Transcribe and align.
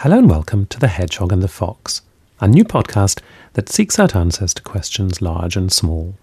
Hello 0.00 0.18
and 0.18 0.28
welcome 0.28 0.66
to 0.66 0.78
The 0.78 0.88
Hedgehog 0.88 1.32
and 1.32 1.42
the 1.42 1.48
Fox, 1.48 2.02
a 2.38 2.46
new 2.46 2.64
podcast 2.64 3.20
that 3.54 3.70
seeks 3.70 3.98
out 3.98 4.14
answers 4.14 4.52
to 4.52 4.62
questions 4.62 5.22
large 5.22 5.56
and 5.56 5.72
small. 5.72 6.16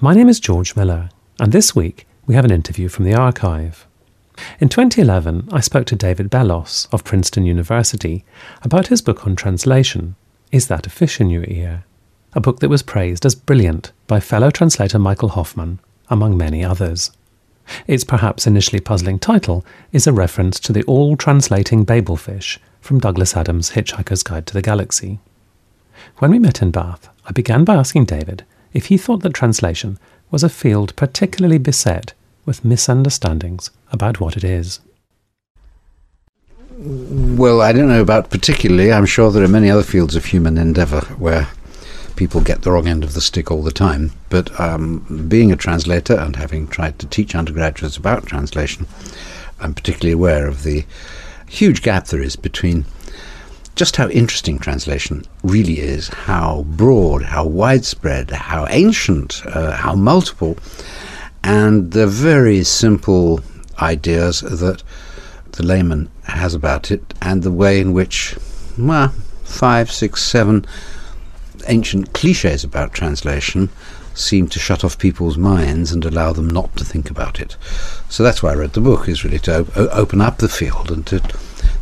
My 0.00 0.14
name 0.14 0.30
is 0.30 0.40
George 0.40 0.74
Miller, 0.74 1.10
and 1.38 1.52
this 1.52 1.76
week 1.76 2.06
we 2.24 2.34
have 2.34 2.46
an 2.46 2.50
interview 2.50 2.88
from 2.88 3.04
the 3.04 3.12
archive. 3.12 3.86
In 4.58 4.70
2011, 4.70 5.50
I 5.52 5.60
spoke 5.60 5.84
to 5.88 5.96
David 5.96 6.30
Bellos 6.30 6.88
of 6.90 7.04
Princeton 7.04 7.44
University 7.44 8.24
about 8.62 8.86
his 8.86 9.02
book 9.02 9.26
on 9.26 9.36
translation, 9.36 10.16
Is 10.50 10.68
That 10.68 10.86
a 10.86 10.90
Fish 10.90 11.20
in 11.20 11.28
Your 11.28 11.44
Ear? 11.46 11.84
A 12.32 12.40
book 12.40 12.60
that 12.60 12.70
was 12.70 12.82
praised 12.82 13.26
as 13.26 13.34
brilliant 13.34 13.92
by 14.06 14.18
fellow 14.18 14.50
translator 14.50 14.98
Michael 14.98 15.28
Hofmann, 15.28 15.78
among 16.08 16.38
many 16.38 16.64
others. 16.64 17.10
Its 17.86 18.02
perhaps 18.02 18.46
initially 18.46 18.80
puzzling 18.80 19.18
title 19.18 19.62
is 19.92 20.06
a 20.06 20.12
reference 20.14 20.58
to 20.60 20.72
the 20.72 20.84
all 20.84 21.18
translating 21.18 21.84
Babelfish 21.84 22.58
from 22.88 22.98
Douglas 23.00 23.36
Adams' 23.36 23.72
Hitchhiker's 23.72 24.22
Guide 24.22 24.46
to 24.46 24.54
the 24.54 24.62
Galaxy. 24.62 25.18
When 26.20 26.30
we 26.30 26.38
met 26.38 26.62
in 26.62 26.70
Bath, 26.70 27.10
I 27.26 27.32
began 27.32 27.62
by 27.62 27.74
asking 27.74 28.06
David 28.06 28.46
if 28.72 28.86
he 28.86 28.96
thought 28.96 29.22
that 29.24 29.34
translation 29.34 29.98
was 30.30 30.42
a 30.42 30.48
field 30.48 30.96
particularly 30.96 31.58
beset 31.58 32.14
with 32.46 32.64
misunderstandings 32.64 33.70
about 33.92 34.20
what 34.20 34.38
it 34.38 34.42
is. 34.42 34.80
Well, 36.78 37.60
I 37.60 37.72
don't 37.72 37.88
know 37.88 38.00
about 38.00 38.30
particularly. 38.30 38.90
I'm 38.90 39.04
sure 39.04 39.30
there 39.30 39.44
are 39.44 39.48
many 39.48 39.70
other 39.70 39.82
fields 39.82 40.16
of 40.16 40.24
human 40.24 40.56
endeavour 40.56 41.02
where 41.18 41.48
people 42.16 42.40
get 42.40 42.62
the 42.62 42.72
wrong 42.72 42.88
end 42.88 43.04
of 43.04 43.12
the 43.12 43.20
stick 43.20 43.50
all 43.50 43.62
the 43.62 43.70
time. 43.70 44.12
But 44.30 44.58
um, 44.58 45.26
being 45.28 45.52
a 45.52 45.56
translator 45.56 46.18
and 46.18 46.36
having 46.36 46.66
tried 46.66 46.98
to 47.00 47.06
teach 47.06 47.34
undergraduates 47.34 47.98
about 47.98 48.24
translation, 48.24 48.86
I'm 49.60 49.74
particularly 49.74 50.12
aware 50.12 50.46
of 50.46 50.62
the 50.62 50.86
huge 51.48 51.82
gap 51.82 52.06
there 52.06 52.22
is 52.22 52.36
between 52.36 52.84
just 53.74 53.96
how 53.96 54.08
interesting 54.08 54.58
translation 54.58 55.24
really 55.44 55.78
is, 55.78 56.08
how 56.08 56.64
broad, 56.70 57.22
how 57.22 57.46
widespread, 57.46 58.30
how 58.30 58.66
ancient, 58.70 59.42
uh, 59.46 59.70
how 59.70 59.94
multiple, 59.94 60.58
and 61.44 61.92
the 61.92 62.06
very 62.06 62.64
simple 62.64 63.40
ideas 63.80 64.40
that 64.40 64.82
the 65.52 65.62
layman 65.62 66.10
has 66.24 66.54
about 66.54 66.90
it, 66.90 67.14
and 67.22 67.42
the 67.42 67.52
way 67.52 67.80
in 67.80 67.92
which, 67.92 68.36
well, 68.76 69.10
five, 69.44 69.90
six, 69.90 70.22
seven 70.22 70.66
ancient 71.68 72.12
cliches 72.12 72.64
about 72.64 72.92
translation 72.92 73.68
seem 74.18 74.48
to 74.48 74.58
shut 74.58 74.84
off 74.84 74.98
people's 74.98 75.36
minds 75.36 75.92
and 75.92 76.04
allow 76.04 76.32
them 76.32 76.48
not 76.48 76.74
to 76.76 76.84
think 76.84 77.10
about 77.10 77.40
it. 77.40 77.56
So 78.08 78.22
that's 78.22 78.42
why 78.42 78.52
I 78.52 78.56
wrote 78.56 78.72
the 78.72 78.80
book, 78.80 79.08
is 79.08 79.24
really 79.24 79.38
to 79.40 79.60
op- 79.60 79.76
open 79.76 80.20
up 80.20 80.38
the 80.38 80.48
field 80.48 80.90
and 80.90 81.06
to 81.06 81.20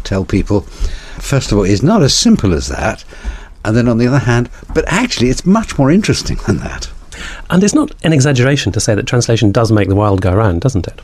tell 0.05 0.25
people, 0.25 0.63
first 1.19 1.53
of 1.53 1.59
all, 1.59 1.65
it's 1.65 1.83
not 1.83 2.03
as 2.03 2.17
simple 2.17 2.53
as 2.53 2.69
that. 2.69 3.05
And 3.65 3.77
then 3.77 3.89
on 3.89 3.99
the 3.99 4.07
other 4.07 4.21
hand, 4.21 4.49
but 4.75 4.85
actually, 4.87 5.29
it's 5.29 5.45
much 5.45 5.79
more 5.79 5.91
interesting 5.91 6.37
than 6.47 6.59
that. 6.59 6.91
And 7.51 7.65
it's 7.65 7.75
not 7.75 7.95
an 8.05 8.13
exaggeration 8.13 8.73
to 8.73 8.81
say 8.81 8.95
that 8.95 9.07
translation 9.07 9.51
does 9.51 9.73
make 9.73 9.89
the 9.89 9.97
world 9.97 10.21
go 10.21 10.35
round, 10.35 10.61
doesn't 10.61 10.87
it? 10.87 11.01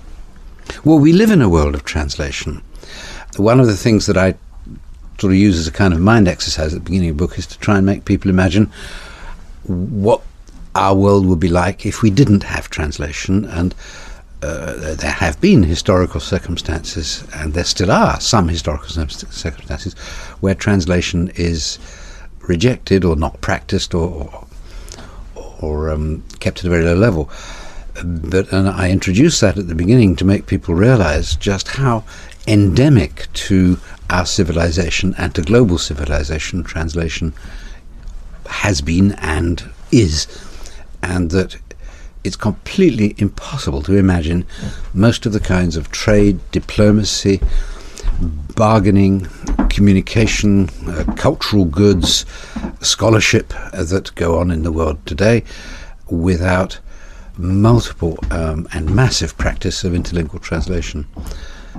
Well, 0.84 0.99
we 0.99 1.12
live 1.12 1.31
in 1.31 1.43
a 1.43 1.49
world 1.49 1.75
of 1.75 1.84
translation. 1.84 2.62
One 3.37 3.59
of 3.59 3.66
the 3.66 3.76
things 3.76 4.06
that 4.06 4.16
I 4.16 4.34
sort 5.19 5.32
of 5.32 5.38
use 5.38 5.59
as 5.59 5.66
a 5.66 5.72
kind 5.72 5.94
of 5.94 6.00
mind 6.00 6.28
exercise 6.28 6.75
at 6.75 6.81
the 6.81 6.84
beginning 6.84 7.10
of 7.10 7.16
the 7.16 7.26
book 7.26 7.38
is 7.38 7.47
to 7.47 7.59
try 7.59 7.76
and 7.76 7.87
make 7.87 8.04
people 8.04 8.31
imagine 8.31 8.70
what 9.64 10.22
our 10.75 10.94
world 10.94 11.27
would 11.27 11.41
be 11.41 11.49
like 11.49 11.84
if 11.87 12.03
we 12.03 12.10
didn't 12.10 12.44
have 12.44 12.71
translation. 12.71 13.44
And 13.44 13.75
uh, 14.43 14.94
there 14.94 15.12
have 15.12 15.41
been 15.41 15.62
historical 15.62 16.21
circumstances, 16.21 17.25
and 17.34 17.55
there 17.55 17.65
still 17.65 17.91
are 17.91 18.21
some 18.21 18.49
historical 18.49 18.88
circumstances, 18.88 19.94
where 20.41 20.55
translation 20.55 21.31
is 21.37 21.78
rejected 22.41 23.05
or 23.05 23.15
not 23.15 23.41
practiced 23.41 23.94
or, 23.94 24.47
or, 25.37 25.55
or 25.61 25.91
um, 25.91 26.25
kept 26.41 26.59
at 26.59 26.65
a 26.65 26.71
very 26.71 26.84
low 26.84 26.97
level. 26.97 27.31
But 28.03 28.53
and 28.53 28.69
I 28.69 28.91
introduced 28.91 29.41
that 29.43 29.59
at 29.59 29.69
the 29.69 29.75
beginning 29.75 30.16
to 30.16 30.25
make 30.25 30.47
people 30.47 30.75
realize 30.75 31.37
just 31.37 31.69
how 31.69 32.05
endemic 32.49 33.28
to 33.34 33.78
our 34.11 34.27
civilization 34.27 35.15
and 35.19 35.34
to 35.34 35.43
global 35.43 35.78
civilization 35.78 36.65
translation 36.65 37.32
has 38.47 38.81
been 38.81 39.12
and 39.12 39.71
is 39.93 40.27
and 41.03 41.31
that 41.31 41.57
it's 42.25 42.37
completely 42.37 43.15
impossible 43.19 43.83
to 43.83 43.97
imagine 43.97 44.47
most 44.95 45.27
of 45.27 45.33
the 45.33 45.41
kinds 45.41 45.77
of 45.77 45.91
trade, 45.91 46.39
diplomacy, 46.53 47.41
bargaining, 48.55 49.27
communication, 49.69 50.69
uh, 50.87 51.05
cultural 51.17 51.65
goods, 51.65 52.25
scholarship 52.81 53.53
uh, 53.73 53.83
that 53.85 54.15
go 54.15 54.39
on 54.39 54.51
in 54.51 54.62
the 54.62 54.73
world 54.73 55.05
today 55.07 55.43
without 56.11 56.79
multiple 57.39 58.19
um, 58.31 58.69
and 58.73 58.95
massive 58.95 59.37
practice 59.39 59.85
of 59.85 59.93
interlingual 59.93 60.41
translation. 60.41 61.07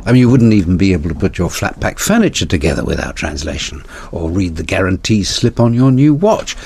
I 0.05 0.11
mean, 0.11 0.21
you 0.21 0.29
wouldn't 0.29 0.53
even 0.53 0.75
be 0.75 0.91
able 0.93 1.09
to 1.09 1.15
put 1.15 1.37
your 1.37 1.49
flat 1.49 1.79
pack 1.79 1.99
furniture 1.99 2.47
together 2.47 2.83
without 2.83 3.15
translation, 3.15 3.83
or 4.11 4.29
read 4.29 4.55
the 4.55 4.63
guarantee 4.63 5.23
slip 5.23 5.59
on 5.59 5.73
your 5.73 5.91
new 5.91 6.13
watch. 6.13 6.57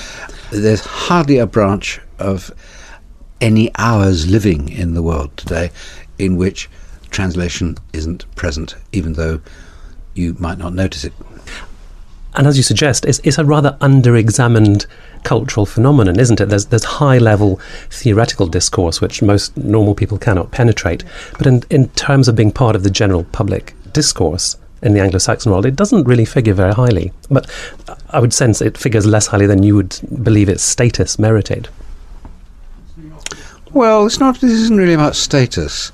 There's 0.50 0.80
hardly 0.80 1.38
a 1.38 1.46
branch 1.46 2.00
of 2.18 2.52
any 3.40 3.70
hours 3.76 4.26
living 4.26 4.68
in 4.68 4.94
the 4.94 5.02
world 5.02 5.36
today 5.36 5.70
in 6.18 6.36
which 6.36 6.68
translation 7.10 7.76
isn't 7.92 8.24
present, 8.34 8.74
even 8.92 9.12
though 9.14 9.40
you 10.14 10.34
might 10.38 10.58
not 10.58 10.74
notice 10.74 11.04
it. 11.04 11.12
And 12.34 12.46
as 12.46 12.56
you 12.56 12.62
suggest, 12.62 13.04
it's, 13.04 13.20
it's 13.24 13.38
a 13.38 13.44
rather 13.44 13.76
under-examined 13.80 14.86
cultural 15.24 15.66
phenomenon, 15.66 16.18
isn't 16.18 16.40
it? 16.40 16.48
There's 16.48 16.66
there's 16.66 16.84
high-level 16.84 17.60
theoretical 17.90 18.46
discourse 18.46 19.00
which 19.00 19.22
most 19.22 19.56
normal 19.56 19.94
people 19.94 20.18
cannot 20.18 20.52
penetrate, 20.52 21.04
but 21.36 21.46
in 21.46 21.62
in 21.70 21.88
terms 21.90 22.28
of 22.28 22.36
being 22.36 22.52
part 22.52 22.76
of 22.76 22.84
the 22.84 22.90
general 22.90 23.24
public 23.24 23.74
discourse 23.92 24.56
in 24.82 24.94
the 24.94 25.00
Anglo-Saxon 25.00 25.50
world, 25.50 25.66
it 25.66 25.76
doesn't 25.76 26.04
really 26.04 26.24
figure 26.24 26.54
very 26.54 26.72
highly. 26.72 27.12
But 27.30 27.50
I 28.10 28.20
would 28.20 28.32
sense 28.32 28.60
it 28.60 28.78
figures 28.78 29.06
less 29.06 29.26
highly 29.26 29.46
than 29.46 29.62
you 29.62 29.74
would 29.76 29.98
believe 30.22 30.48
its 30.48 30.62
status 30.62 31.18
merited. 31.18 31.68
Well, 33.72 34.06
it's 34.06 34.18
not. 34.18 34.40
This 34.40 34.52
isn't 34.52 34.78
really 34.78 34.94
about 34.94 35.14
status. 35.14 35.92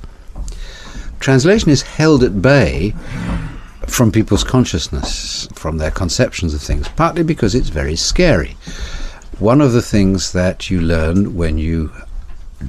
Translation 1.18 1.70
is 1.70 1.82
held 1.82 2.22
at 2.22 2.40
bay 2.40 2.94
from 3.88 4.12
people's 4.12 4.44
consciousness, 4.44 5.48
from 5.54 5.78
their 5.78 5.90
conceptions 5.90 6.54
of 6.54 6.60
things, 6.60 6.88
partly 6.88 7.22
because 7.22 7.54
it's 7.54 7.68
very 7.68 7.96
scary. 7.96 8.56
One 9.38 9.60
of 9.60 9.72
the 9.72 9.82
things 9.82 10.32
that 10.32 10.70
you 10.70 10.80
learn 10.80 11.34
when 11.34 11.58
you 11.58 11.92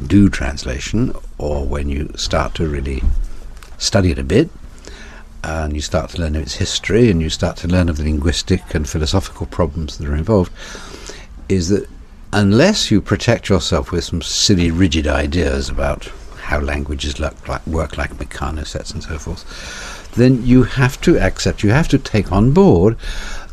do 0.07 0.29
translation, 0.29 1.13
or 1.37 1.65
when 1.65 1.89
you 1.89 2.11
start 2.15 2.55
to 2.55 2.67
really 2.67 3.03
study 3.77 4.11
it 4.11 4.19
a 4.19 4.23
bit, 4.23 4.49
and 5.45 5.75
you 5.75 5.81
start 5.81 6.09
to 6.11 6.21
learn 6.21 6.35
of 6.35 6.41
its 6.41 6.55
history, 6.55 7.11
and 7.11 7.21
you 7.21 7.29
start 7.29 7.57
to 7.57 7.67
learn 7.67 7.89
of 7.89 7.97
the 7.97 8.03
linguistic 8.03 8.73
and 8.73 8.89
philosophical 8.89 9.45
problems 9.45 9.97
that 9.97 10.07
are 10.07 10.15
involved, 10.15 10.51
is 11.49 11.69
that 11.69 11.87
unless 12.33 12.89
you 12.89 12.99
protect 12.99 13.47
yourself 13.49 13.91
with 13.91 14.03
some 14.03 14.21
silly, 14.21 14.71
rigid 14.71 15.07
ideas 15.07 15.69
about 15.69 16.11
how 16.37 16.59
languages 16.59 17.19
look 17.19 17.47
like, 17.47 17.65
work 17.67 17.97
like 17.97 18.11
Meccano 18.15 18.65
sets 18.65 18.91
and 18.91 19.03
so 19.03 19.17
forth, 19.17 20.11
then 20.15 20.45
you 20.45 20.63
have 20.63 20.99
to 21.01 21.17
accept, 21.19 21.63
you 21.63 21.69
have 21.69 21.87
to 21.87 21.97
take 21.97 22.31
on 22.31 22.51
board 22.51 22.97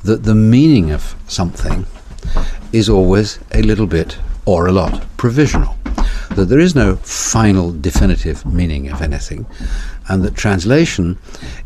that 0.04 0.24
the 0.24 0.34
meaning 0.34 0.90
of 0.90 1.14
something 1.28 1.86
is 2.72 2.88
always 2.88 3.38
a 3.52 3.62
little 3.62 3.86
bit 3.86 4.18
or 4.46 4.66
a 4.66 4.72
lot 4.72 5.04
provisional. 5.16 5.76
That 6.30 6.46
there 6.46 6.58
is 6.58 6.74
no 6.74 6.96
final 6.96 7.72
definitive 7.72 8.46
meaning 8.46 8.90
of 8.90 9.02
anything, 9.02 9.44
and 10.12 10.22
that 10.22 10.36
translation 10.36 11.16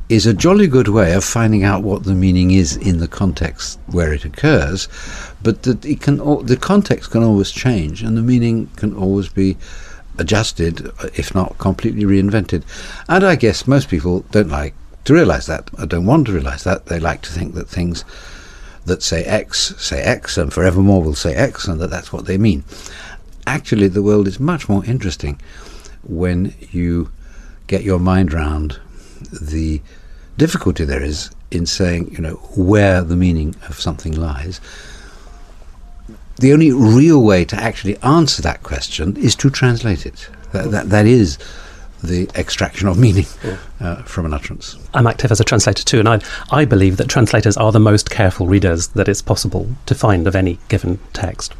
is 0.08 0.24
a 0.24 0.32
jolly 0.32 0.68
good 0.68 0.86
way 0.86 1.12
of 1.14 1.24
finding 1.24 1.64
out 1.64 1.82
what 1.82 2.04
the 2.04 2.14
meaning 2.14 2.52
is 2.52 2.76
in 2.76 2.98
the 2.98 3.08
context 3.08 3.76
where 3.88 4.12
it 4.12 4.24
occurs, 4.24 4.88
but 5.42 5.64
that 5.64 5.84
it 5.84 6.00
can 6.00 6.18
the 6.46 6.56
context 6.56 7.10
can 7.10 7.24
always 7.24 7.50
change 7.50 8.02
and 8.02 8.16
the 8.16 8.22
meaning 8.22 8.68
can 8.76 8.94
always 8.94 9.28
be 9.28 9.56
adjusted, 10.18 10.92
if 11.14 11.34
not 11.34 11.58
completely 11.58 12.04
reinvented. 12.04 12.62
And 13.08 13.24
I 13.24 13.34
guess 13.34 13.66
most 13.66 13.88
people 13.88 14.20
don't 14.30 14.48
like 14.48 14.74
to 15.06 15.12
realize 15.12 15.46
that. 15.46 15.68
I 15.76 15.84
don't 15.84 16.06
want 16.06 16.26
to 16.26 16.32
realize 16.32 16.62
that. 16.62 16.86
They 16.86 17.00
like 17.00 17.22
to 17.22 17.32
think 17.32 17.54
that 17.54 17.68
things 17.68 18.04
that 18.84 19.02
say 19.02 19.24
X 19.24 19.74
say 19.76 20.00
X 20.02 20.38
and 20.38 20.52
forevermore 20.52 21.02
will 21.02 21.16
say 21.16 21.34
X 21.34 21.66
and 21.66 21.80
that 21.80 21.90
that's 21.90 22.12
what 22.12 22.26
they 22.26 22.38
mean. 22.38 22.62
Actually, 23.44 23.88
the 23.88 24.02
world 24.02 24.28
is 24.28 24.38
much 24.38 24.68
more 24.68 24.84
interesting 24.84 25.40
when 26.04 26.54
you 26.70 27.10
get 27.66 27.82
your 27.82 27.98
mind 27.98 28.32
round 28.32 28.80
the 29.30 29.80
difficulty 30.36 30.84
there 30.84 31.02
is 31.02 31.30
in 31.50 31.66
saying, 31.66 32.12
you 32.12 32.18
know, 32.18 32.34
where 32.56 33.02
the 33.02 33.16
meaning 33.16 33.54
of 33.68 33.80
something 33.80 34.12
lies. 34.12 34.60
The 36.38 36.52
only 36.52 36.70
real 36.70 37.22
way 37.22 37.44
to 37.46 37.56
actually 37.56 37.96
answer 37.98 38.42
that 38.42 38.62
question 38.62 39.16
is 39.16 39.34
to 39.36 39.48
translate 39.48 40.04
it. 40.04 40.28
That, 40.52 40.70
that, 40.70 40.90
that 40.90 41.06
is 41.06 41.38
the 42.02 42.28
extraction 42.34 42.88
of 42.88 42.98
meaning 42.98 43.24
uh, 43.80 44.02
from 44.02 44.26
an 44.26 44.34
utterance. 44.34 44.76
I'm 44.92 45.06
active 45.06 45.32
as 45.32 45.40
a 45.40 45.44
translator 45.44 45.82
too, 45.82 45.98
and 45.98 46.08
I, 46.08 46.20
I 46.50 46.64
believe 46.66 46.98
that 46.98 47.08
translators 47.08 47.56
are 47.56 47.72
the 47.72 47.80
most 47.80 48.10
careful 48.10 48.46
readers 48.46 48.88
that 48.88 49.08
it's 49.08 49.22
possible 49.22 49.68
to 49.86 49.94
find 49.94 50.26
of 50.26 50.36
any 50.36 50.58
given 50.68 50.98
text. 51.14 51.54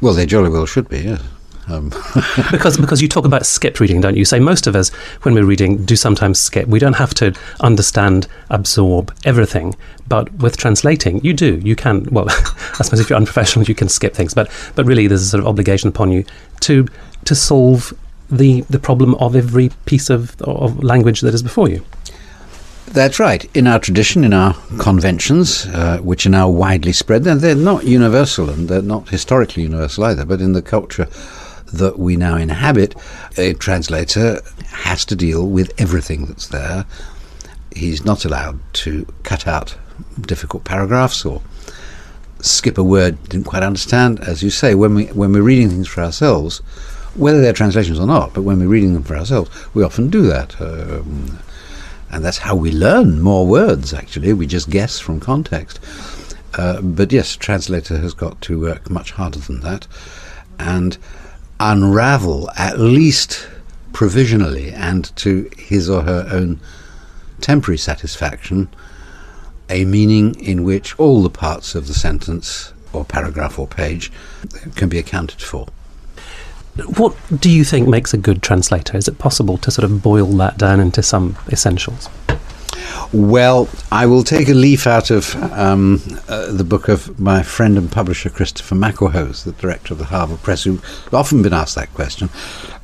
Well, 0.00 0.14
they 0.14 0.26
jolly 0.26 0.48
well 0.48 0.66
should 0.66 0.88
be, 0.88 1.00
yes. 1.00 1.22
Um. 1.68 1.90
because 2.50 2.76
because 2.76 3.00
you 3.00 3.08
talk 3.08 3.24
about 3.24 3.46
skip 3.46 3.80
reading, 3.80 4.00
don't 4.00 4.16
you? 4.16 4.24
Say 4.24 4.38
most 4.38 4.66
of 4.66 4.76
us, 4.76 4.90
when 5.22 5.34
we're 5.34 5.44
reading, 5.44 5.84
do 5.84 5.96
sometimes 5.96 6.38
skip. 6.38 6.68
We 6.68 6.78
don't 6.78 6.94
have 6.94 7.14
to 7.14 7.34
understand, 7.60 8.26
absorb 8.50 9.14
everything, 9.24 9.74
but 10.06 10.32
with 10.34 10.56
translating, 10.56 11.24
you 11.24 11.32
do. 11.32 11.60
You 11.64 11.76
can. 11.76 12.04
Well, 12.10 12.26
I 12.30 12.82
suppose 12.82 13.00
if 13.00 13.10
you're 13.10 13.16
unprofessional, 13.16 13.66
you 13.66 13.74
can 13.74 13.88
skip 13.88 14.14
things, 14.14 14.34
but 14.34 14.50
but 14.74 14.84
really, 14.86 15.06
there's 15.06 15.22
a 15.22 15.26
sort 15.26 15.40
of 15.40 15.46
obligation 15.46 15.88
upon 15.88 16.10
you 16.10 16.24
to 16.60 16.86
to 17.24 17.34
solve 17.34 17.92
the 18.30 18.62
the 18.62 18.78
problem 18.78 19.14
of 19.16 19.36
every 19.36 19.70
piece 19.86 20.10
of, 20.10 20.40
of 20.42 20.82
language 20.82 21.20
that 21.22 21.34
is 21.34 21.42
before 21.42 21.68
you. 21.68 21.84
That's 22.86 23.18
right. 23.18 23.44
In 23.56 23.66
our 23.66 23.80
tradition, 23.80 24.22
in 24.24 24.32
our 24.32 24.54
conventions, 24.78 25.66
uh, 25.66 25.98
which 25.98 26.26
are 26.26 26.30
now 26.30 26.48
widely 26.48 26.92
spread, 26.92 27.24
they're, 27.24 27.34
they're 27.34 27.54
not 27.56 27.84
universal 27.84 28.50
and 28.50 28.68
they're 28.68 28.82
not 28.82 29.08
historically 29.08 29.64
universal 29.64 30.04
either, 30.04 30.24
but 30.24 30.40
in 30.40 30.52
the 30.52 30.62
culture 30.62 31.08
that 31.78 31.98
we 31.98 32.16
now 32.16 32.36
inhabit, 32.36 32.94
a 33.36 33.54
translator 33.54 34.40
has 34.66 35.04
to 35.06 35.16
deal 35.16 35.46
with 35.48 35.72
everything 35.78 36.26
that's 36.26 36.48
there. 36.48 36.84
He's 37.74 38.04
not 38.04 38.24
allowed 38.24 38.60
to 38.84 39.06
cut 39.22 39.46
out 39.46 39.76
difficult 40.20 40.64
paragraphs 40.64 41.24
or 41.24 41.42
skip 42.40 42.76
a 42.78 42.84
word 42.84 43.22
didn't 43.28 43.46
quite 43.46 43.62
understand. 43.62 44.20
As 44.20 44.42
you 44.42 44.50
say, 44.50 44.74
when 44.74 44.94
we 44.94 45.06
when 45.06 45.32
we're 45.32 45.42
reading 45.42 45.70
things 45.70 45.88
for 45.88 46.02
ourselves, 46.02 46.58
whether 47.14 47.40
they're 47.40 47.52
translations 47.52 47.98
or 47.98 48.06
not, 48.06 48.34
but 48.34 48.42
when 48.42 48.58
we're 48.58 48.68
reading 48.68 48.94
them 48.94 49.02
for 49.02 49.16
ourselves, 49.16 49.50
we 49.74 49.82
often 49.82 50.10
do 50.10 50.22
that. 50.22 50.60
Um, 50.60 51.38
and 52.10 52.24
that's 52.24 52.38
how 52.38 52.54
we 52.54 52.70
learn 52.70 53.20
more 53.20 53.46
words, 53.46 53.92
actually. 53.92 54.32
We 54.32 54.46
just 54.46 54.70
guess 54.70 55.00
from 55.00 55.18
context. 55.18 55.80
Uh, 56.56 56.80
but 56.80 57.10
yes, 57.10 57.34
translator 57.34 57.98
has 57.98 58.14
got 58.14 58.40
to 58.42 58.60
work 58.60 58.88
much 58.88 59.10
harder 59.12 59.40
than 59.40 59.60
that. 59.60 59.88
And 60.58 60.96
unravel, 61.60 62.50
at 62.56 62.78
least 62.78 63.48
provisionally 63.92 64.70
and 64.70 65.14
to 65.16 65.48
his 65.56 65.88
or 65.88 66.02
her 66.02 66.26
own 66.30 66.60
temporary 67.40 67.78
satisfaction, 67.78 68.68
a 69.70 69.84
meaning 69.84 70.34
in 70.40 70.64
which 70.64 70.98
all 70.98 71.22
the 71.22 71.30
parts 71.30 71.74
of 71.74 71.86
the 71.86 71.94
sentence 71.94 72.72
or 72.92 73.04
paragraph 73.04 73.58
or 73.58 73.66
page 73.66 74.10
can 74.74 74.88
be 74.88 74.98
accounted 74.98 75.40
for. 75.40 75.66
What 76.96 77.16
do 77.40 77.48
you 77.48 77.64
think 77.64 77.88
makes 77.88 78.12
a 78.12 78.18
good 78.18 78.42
translator? 78.42 78.96
Is 78.96 79.06
it 79.06 79.18
possible 79.18 79.58
to 79.58 79.70
sort 79.70 79.84
of 79.84 80.02
boil 80.02 80.26
that 80.38 80.58
down 80.58 80.80
into 80.80 81.02
some 81.02 81.36
essentials? 81.48 82.08
Well, 83.12 83.68
I 83.92 84.06
will 84.06 84.24
take 84.24 84.48
a 84.48 84.54
leaf 84.54 84.86
out 84.86 85.10
of 85.10 85.34
um, 85.52 86.00
uh, 86.28 86.50
the 86.52 86.64
book 86.64 86.88
of 86.88 87.18
my 87.20 87.42
friend 87.42 87.78
and 87.78 87.90
publisher 87.90 88.28
Christopher 88.30 88.74
MacLehose, 88.74 89.44
the 89.44 89.52
director 89.52 89.94
of 89.94 89.98
the 89.98 90.06
Harvill 90.06 90.42
Press, 90.42 90.64
who's 90.64 90.80
often 91.12 91.42
been 91.42 91.52
asked 91.52 91.76
that 91.76 91.92
question. 91.94 92.28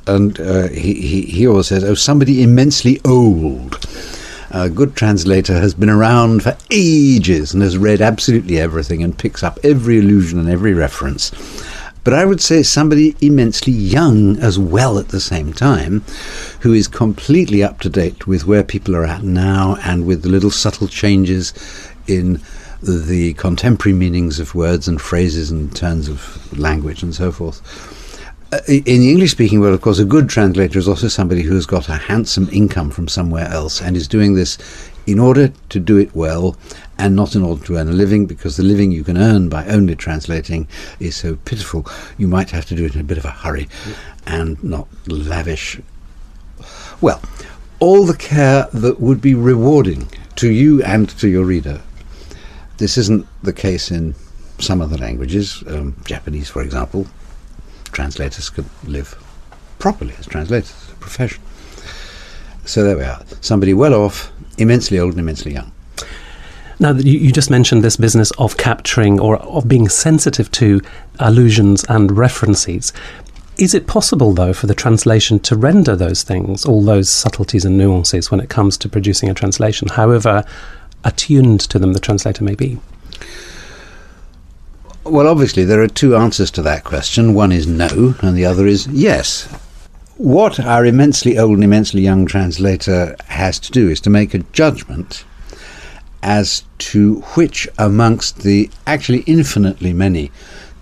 And 0.07 0.39
uh, 0.39 0.69
he, 0.69 0.93
he, 0.93 1.21
he 1.23 1.47
always 1.47 1.67
says, 1.67 1.83
Oh, 1.83 1.95
somebody 1.95 2.43
immensely 2.43 2.99
old. 3.05 3.85
A 4.51 4.69
good 4.69 4.95
translator 4.95 5.53
has 5.53 5.73
been 5.73 5.89
around 5.89 6.43
for 6.43 6.57
ages 6.69 7.53
and 7.53 7.63
has 7.63 7.77
read 7.77 8.01
absolutely 8.01 8.59
everything 8.59 9.01
and 9.01 9.17
picks 9.17 9.43
up 9.43 9.59
every 9.63 9.99
allusion 9.99 10.39
and 10.39 10.49
every 10.49 10.73
reference 10.73 11.31
but 12.03 12.13
I 12.13 12.25
would 12.25 12.41
say 12.41 12.63
somebody 12.63 13.15
immensely 13.21 13.73
young 13.73 14.37
as 14.39 14.57
well 14.57 14.97
at 14.97 15.09
the 15.09 15.19
same 15.19 15.53
time, 15.53 16.03
who 16.61 16.73
is 16.73 16.87
completely 16.87 17.63
up 17.63 17.79
to 17.81 17.89
date 17.89 18.27
with 18.27 18.45
where 18.45 18.63
people 18.63 18.95
are 18.95 19.05
at 19.05 19.23
now 19.23 19.77
and 19.83 20.05
with 20.05 20.23
the 20.23 20.29
little 20.29 20.51
subtle 20.51 20.87
changes 20.87 21.53
in 22.07 22.41
the 22.81 23.33
contemporary 23.33 23.95
meanings 23.95 24.39
of 24.39 24.55
words 24.55 24.87
and 24.87 24.99
phrases 24.99 25.51
and 25.51 25.75
turns 25.75 26.07
of 26.07 26.57
language 26.57 27.03
and 27.03 27.13
so 27.13 27.31
forth. 27.31 27.61
Uh, 28.53 28.59
in 28.67 28.99
the 28.99 29.09
English 29.09 29.31
speaking 29.31 29.61
world, 29.61 29.73
of 29.73 29.81
course, 29.81 29.99
a 29.99 30.03
good 30.03 30.27
translator 30.27 30.77
is 30.77 30.87
also 30.87 31.07
somebody 31.07 31.41
who 31.41 31.55
has 31.55 31.65
got 31.65 31.87
a 31.87 31.93
handsome 31.93 32.49
income 32.51 32.89
from 32.89 33.07
somewhere 33.07 33.47
else 33.47 33.81
and 33.81 33.95
is 33.95 34.07
doing 34.07 34.33
this 34.33 34.57
in 35.07 35.19
order 35.19 35.53
to 35.69 35.79
do 35.79 35.97
it 35.97 36.13
well 36.15 36.57
and 37.01 37.15
not 37.15 37.35
in 37.35 37.41
order 37.41 37.65
to 37.65 37.77
earn 37.77 37.89
a 37.89 37.93
living 37.93 38.27
because 38.27 38.57
the 38.57 38.63
living 38.63 38.91
you 38.91 39.03
can 39.03 39.17
earn 39.17 39.49
by 39.49 39.65
only 39.65 39.95
translating 39.95 40.67
is 40.99 41.15
so 41.15 41.35
pitiful. 41.45 41.83
You 42.19 42.27
might 42.27 42.51
have 42.51 42.67
to 42.67 42.75
do 42.75 42.85
it 42.85 42.93
in 42.93 43.01
a 43.01 43.03
bit 43.03 43.17
of 43.17 43.25
a 43.25 43.31
hurry 43.31 43.67
and 44.27 44.63
not 44.63 44.87
lavish. 45.07 45.81
Well 47.01 47.19
all 47.79 48.05
the 48.05 48.15
care 48.15 48.67
that 48.71 48.99
would 48.99 49.19
be 49.19 49.33
rewarding 49.33 50.07
to 50.35 50.51
you 50.51 50.83
and 50.83 51.09
to 51.17 51.27
your 51.27 51.43
reader. 51.43 51.81
This 52.77 52.99
isn't 52.99 53.25
the 53.41 53.53
case 53.53 53.89
in 53.89 54.13
some 54.59 54.79
other 54.79 54.97
languages. 54.97 55.63
Um, 55.65 55.95
japanese 56.05 56.49
for 56.49 56.61
example. 56.61 57.07
Translators 57.85 58.51
could 58.51 58.69
live 58.85 59.15
properly 59.79 60.13
as 60.19 60.27
translators 60.27 60.91
a 60.91 60.95
profession. 60.97 61.41
So 62.65 62.83
there 62.83 62.95
we 62.95 63.05
are. 63.05 63.23
Somebody 63.41 63.73
well 63.73 63.95
off 63.95 64.31
immensely 64.59 64.99
old 64.99 65.13
and 65.13 65.19
immensely 65.19 65.53
young 65.53 65.71
now, 66.81 66.93
you, 66.93 67.19
you 67.19 67.31
just 67.31 67.51
mentioned 67.51 67.83
this 67.83 67.95
business 67.95 68.31
of 68.39 68.57
capturing 68.57 69.19
or 69.19 69.37
of 69.37 69.67
being 69.67 69.87
sensitive 69.87 70.49
to 70.53 70.81
allusions 71.19 71.83
and 71.89 72.17
references. 72.17 72.91
Is 73.59 73.75
it 73.75 73.85
possible, 73.85 74.33
though, 74.33 74.51
for 74.51 74.65
the 74.65 74.73
translation 74.73 75.39
to 75.41 75.55
render 75.55 75.95
those 75.95 76.23
things, 76.23 76.65
all 76.65 76.81
those 76.83 77.07
subtleties 77.07 77.65
and 77.65 77.77
nuances, 77.77 78.31
when 78.31 78.39
it 78.39 78.49
comes 78.49 78.79
to 78.79 78.89
producing 78.89 79.29
a 79.29 79.35
translation, 79.35 79.89
however 79.89 80.43
attuned 81.03 81.59
to 81.59 81.77
them 81.77 81.93
the 81.93 81.99
translator 81.99 82.43
may 82.43 82.55
be? 82.55 82.79
Well, 85.03 85.27
obviously, 85.27 85.65
there 85.65 85.83
are 85.83 85.87
two 85.87 86.15
answers 86.15 86.49
to 86.51 86.63
that 86.63 86.83
question. 86.83 87.35
One 87.35 87.51
is 87.51 87.67
no, 87.67 88.15
and 88.23 88.35
the 88.35 88.45
other 88.45 88.65
is 88.65 88.87
yes. 88.87 89.45
What 90.17 90.59
our 90.59 90.83
immensely 90.83 91.37
old 91.37 91.57
and 91.57 91.63
immensely 91.63 92.01
young 92.01 92.25
translator 92.25 93.15
has 93.27 93.59
to 93.59 93.71
do 93.71 93.87
is 93.87 94.01
to 94.01 94.09
make 94.09 94.33
a 94.33 94.39
judgment 94.39 95.25
as 96.23 96.63
to 96.77 97.21
which 97.35 97.67
amongst 97.77 98.39
the 98.39 98.69
actually 98.85 99.21
infinitely 99.21 99.93
many 99.93 100.31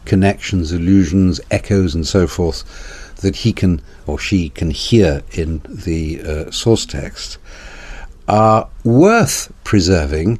connections, 0.06 0.72
allusions, 0.72 1.40
echoes, 1.52 1.96
and 1.96 2.06
so 2.06 2.28
forth 2.28 3.16
that 3.18 3.38
he 3.38 3.54
can 3.54 3.82
or 4.08 4.18
she 4.18 4.50
can 4.50 4.72
hear 4.72 5.22
in 5.32 5.62
the 5.68 6.22
uh, 6.22 6.52
source 6.52 6.86
text 6.86 7.38
are 8.28 8.70
worth 8.84 9.52
preserving 9.64 10.40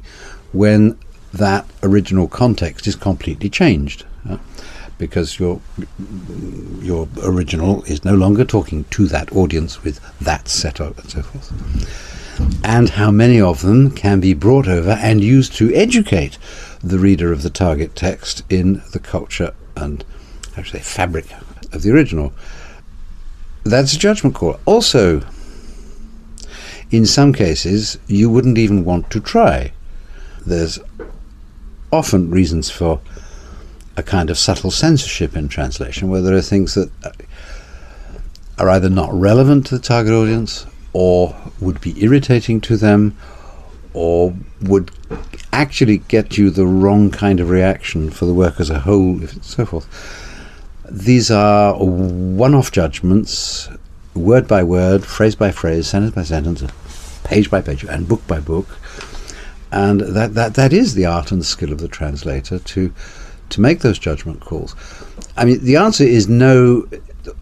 when 0.52 0.98
that 1.32 1.64
original 1.82 2.26
context 2.26 2.86
is 2.86 2.96
completely 2.96 3.48
changed. 3.48 4.04
Uh, 4.28 4.38
because 4.98 5.38
your 5.38 5.60
your 6.80 7.08
original 7.22 7.82
is 7.84 8.04
no 8.04 8.14
longer 8.14 8.44
talking 8.44 8.84
to 8.90 9.06
that 9.06 9.34
audience 9.34 9.82
with 9.82 9.98
that 10.20 10.46
setup 10.46 10.98
and 10.98 11.10
so 11.10 11.22
forth 11.22 12.09
and 12.64 12.90
how 12.90 13.10
many 13.10 13.40
of 13.40 13.62
them 13.62 13.90
can 13.90 14.20
be 14.20 14.34
brought 14.34 14.68
over 14.68 14.90
and 14.90 15.22
used 15.22 15.54
to 15.54 15.74
educate 15.74 16.38
the 16.82 16.98
reader 16.98 17.32
of 17.32 17.42
the 17.42 17.50
target 17.50 17.94
text 17.96 18.42
in 18.50 18.82
the 18.92 18.98
culture 18.98 19.54
and 19.76 20.04
actually 20.56 20.80
fabric 20.80 21.26
of 21.72 21.82
the 21.82 21.90
original. 21.90 22.32
That's 23.64 23.94
a 23.94 23.98
judgment 23.98 24.34
call. 24.34 24.58
Also, 24.64 25.22
in 26.90 27.06
some 27.06 27.32
cases, 27.32 27.98
you 28.06 28.28
wouldn't 28.30 28.58
even 28.58 28.84
want 28.84 29.10
to 29.10 29.20
try. 29.20 29.72
There's 30.44 30.78
often 31.92 32.30
reasons 32.30 32.70
for 32.70 33.00
a 33.96 34.02
kind 34.02 34.30
of 34.30 34.38
subtle 34.38 34.70
censorship 34.70 35.36
in 35.36 35.48
translation, 35.48 36.08
where 36.08 36.22
there 36.22 36.36
are 36.36 36.42
things 36.42 36.74
that 36.74 36.90
are 38.58 38.70
either 38.70 38.88
not 38.88 39.12
relevant 39.12 39.66
to 39.66 39.76
the 39.76 39.82
target 39.82 40.12
audience, 40.12 40.66
or 40.92 41.36
would 41.60 41.80
be 41.80 42.02
irritating 42.02 42.60
to 42.62 42.76
them, 42.76 43.16
or 43.92 44.34
would 44.62 44.90
actually 45.52 45.98
get 45.98 46.38
you 46.38 46.50
the 46.50 46.66
wrong 46.66 47.10
kind 47.10 47.40
of 47.40 47.50
reaction 47.50 48.10
for 48.10 48.24
the 48.26 48.34
work 48.34 48.60
as 48.60 48.70
a 48.70 48.80
whole, 48.80 49.20
so 49.42 49.66
forth. 49.66 49.86
These 50.90 51.30
are 51.30 51.74
one 51.74 52.54
off 52.54 52.72
judgments, 52.72 53.68
word 54.14 54.48
by 54.48 54.62
word, 54.62 55.04
phrase 55.04 55.36
by 55.36 55.50
phrase, 55.50 55.88
sentence 55.88 56.14
by 56.14 56.24
sentence, 56.24 56.64
page 57.24 57.50
by 57.50 57.60
page, 57.60 57.84
and 57.84 58.08
book 58.08 58.26
by 58.26 58.40
book. 58.40 58.66
And 59.72 60.00
that, 60.00 60.34
that, 60.34 60.54
that 60.54 60.72
is 60.72 60.94
the 60.94 61.06
art 61.06 61.30
and 61.30 61.44
skill 61.44 61.72
of 61.72 61.78
the 61.78 61.88
translator 61.88 62.58
to, 62.58 62.92
to 63.50 63.60
make 63.60 63.80
those 63.80 64.00
judgment 64.00 64.40
calls. 64.40 64.74
I 65.36 65.44
mean, 65.44 65.64
the 65.64 65.76
answer 65.76 66.04
is 66.04 66.28
no, 66.28 66.88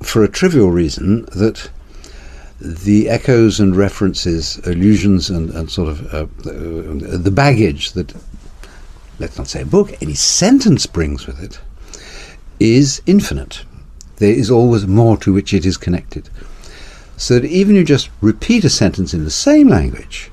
for 0.02 0.22
a 0.22 0.28
trivial 0.28 0.70
reason 0.70 1.24
that 1.34 1.70
the 2.60 3.08
echoes 3.08 3.60
and 3.60 3.76
references, 3.76 4.58
allusions, 4.66 5.30
and, 5.30 5.50
and 5.50 5.70
sort 5.70 5.88
of 5.88 6.14
uh, 6.14 6.26
the 6.42 7.30
baggage 7.32 7.92
that, 7.92 8.14
let's 9.18 9.38
not 9.38 9.48
say 9.48 9.62
a 9.62 9.66
book, 9.66 9.92
any 10.02 10.14
sentence 10.14 10.86
brings 10.86 11.26
with 11.26 11.40
it, 11.42 11.60
is 12.58 13.00
infinite. 13.06 13.64
There 14.16 14.32
is 14.32 14.50
always 14.50 14.86
more 14.86 15.16
to 15.18 15.32
which 15.32 15.54
it 15.54 15.64
is 15.64 15.76
connected. 15.76 16.28
So 17.16 17.38
that 17.38 17.46
even 17.46 17.76
you 17.76 17.84
just 17.84 18.10
repeat 18.20 18.64
a 18.64 18.70
sentence 18.70 19.14
in 19.14 19.24
the 19.24 19.30
same 19.30 19.68
language, 19.68 20.30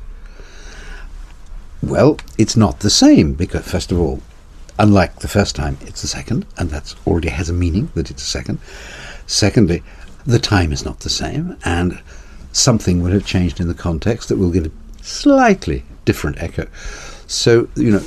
well, 1.84 2.18
it's 2.38 2.58
not 2.58 2.80
the 2.80 2.90
same 2.90 3.34
because, 3.34 3.70
first 3.70 3.92
of 3.92 4.00
all, 4.00 4.22
unlike 4.80 5.20
the 5.20 5.28
first 5.28 5.56
time, 5.56 5.78
it's 5.82 6.02
the 6.02 6.08
second, 6.08 6.46
and 6.58 6.72
that 6.72 6.96
already 7.06 7.30
has 7.30 7.50
a 7.50 7.54
meaning 7.54 7.92
that 7.94 8.10
it's 8.10 8.24
a 8.24 8.26
second. 8.26 8.60
Secondly, 9.28 9.84
the 10.26 10.40
time 10.40 10.72
is 10.72 10.84
not 10.84 11.02
the 11.02 11.10
same, 11.10 11.58
and 11.64 12.02
something 12.56 13.02
will 13.02 13.12
have 13.12 13.26
changed 13.26 13.60
in 13.60 13.68
the 13.68 13.74
context 13.74 14.30
that 14.30 14.38
will 14.38 14.52
give 14.52 14.66
a 14.66 14.72
slightly 15.04 15.84
different 16.06 16.42
echo. 16.42 16.68
So, 17.28 17.68
you 17.76 17.92
know, 17.92 18.04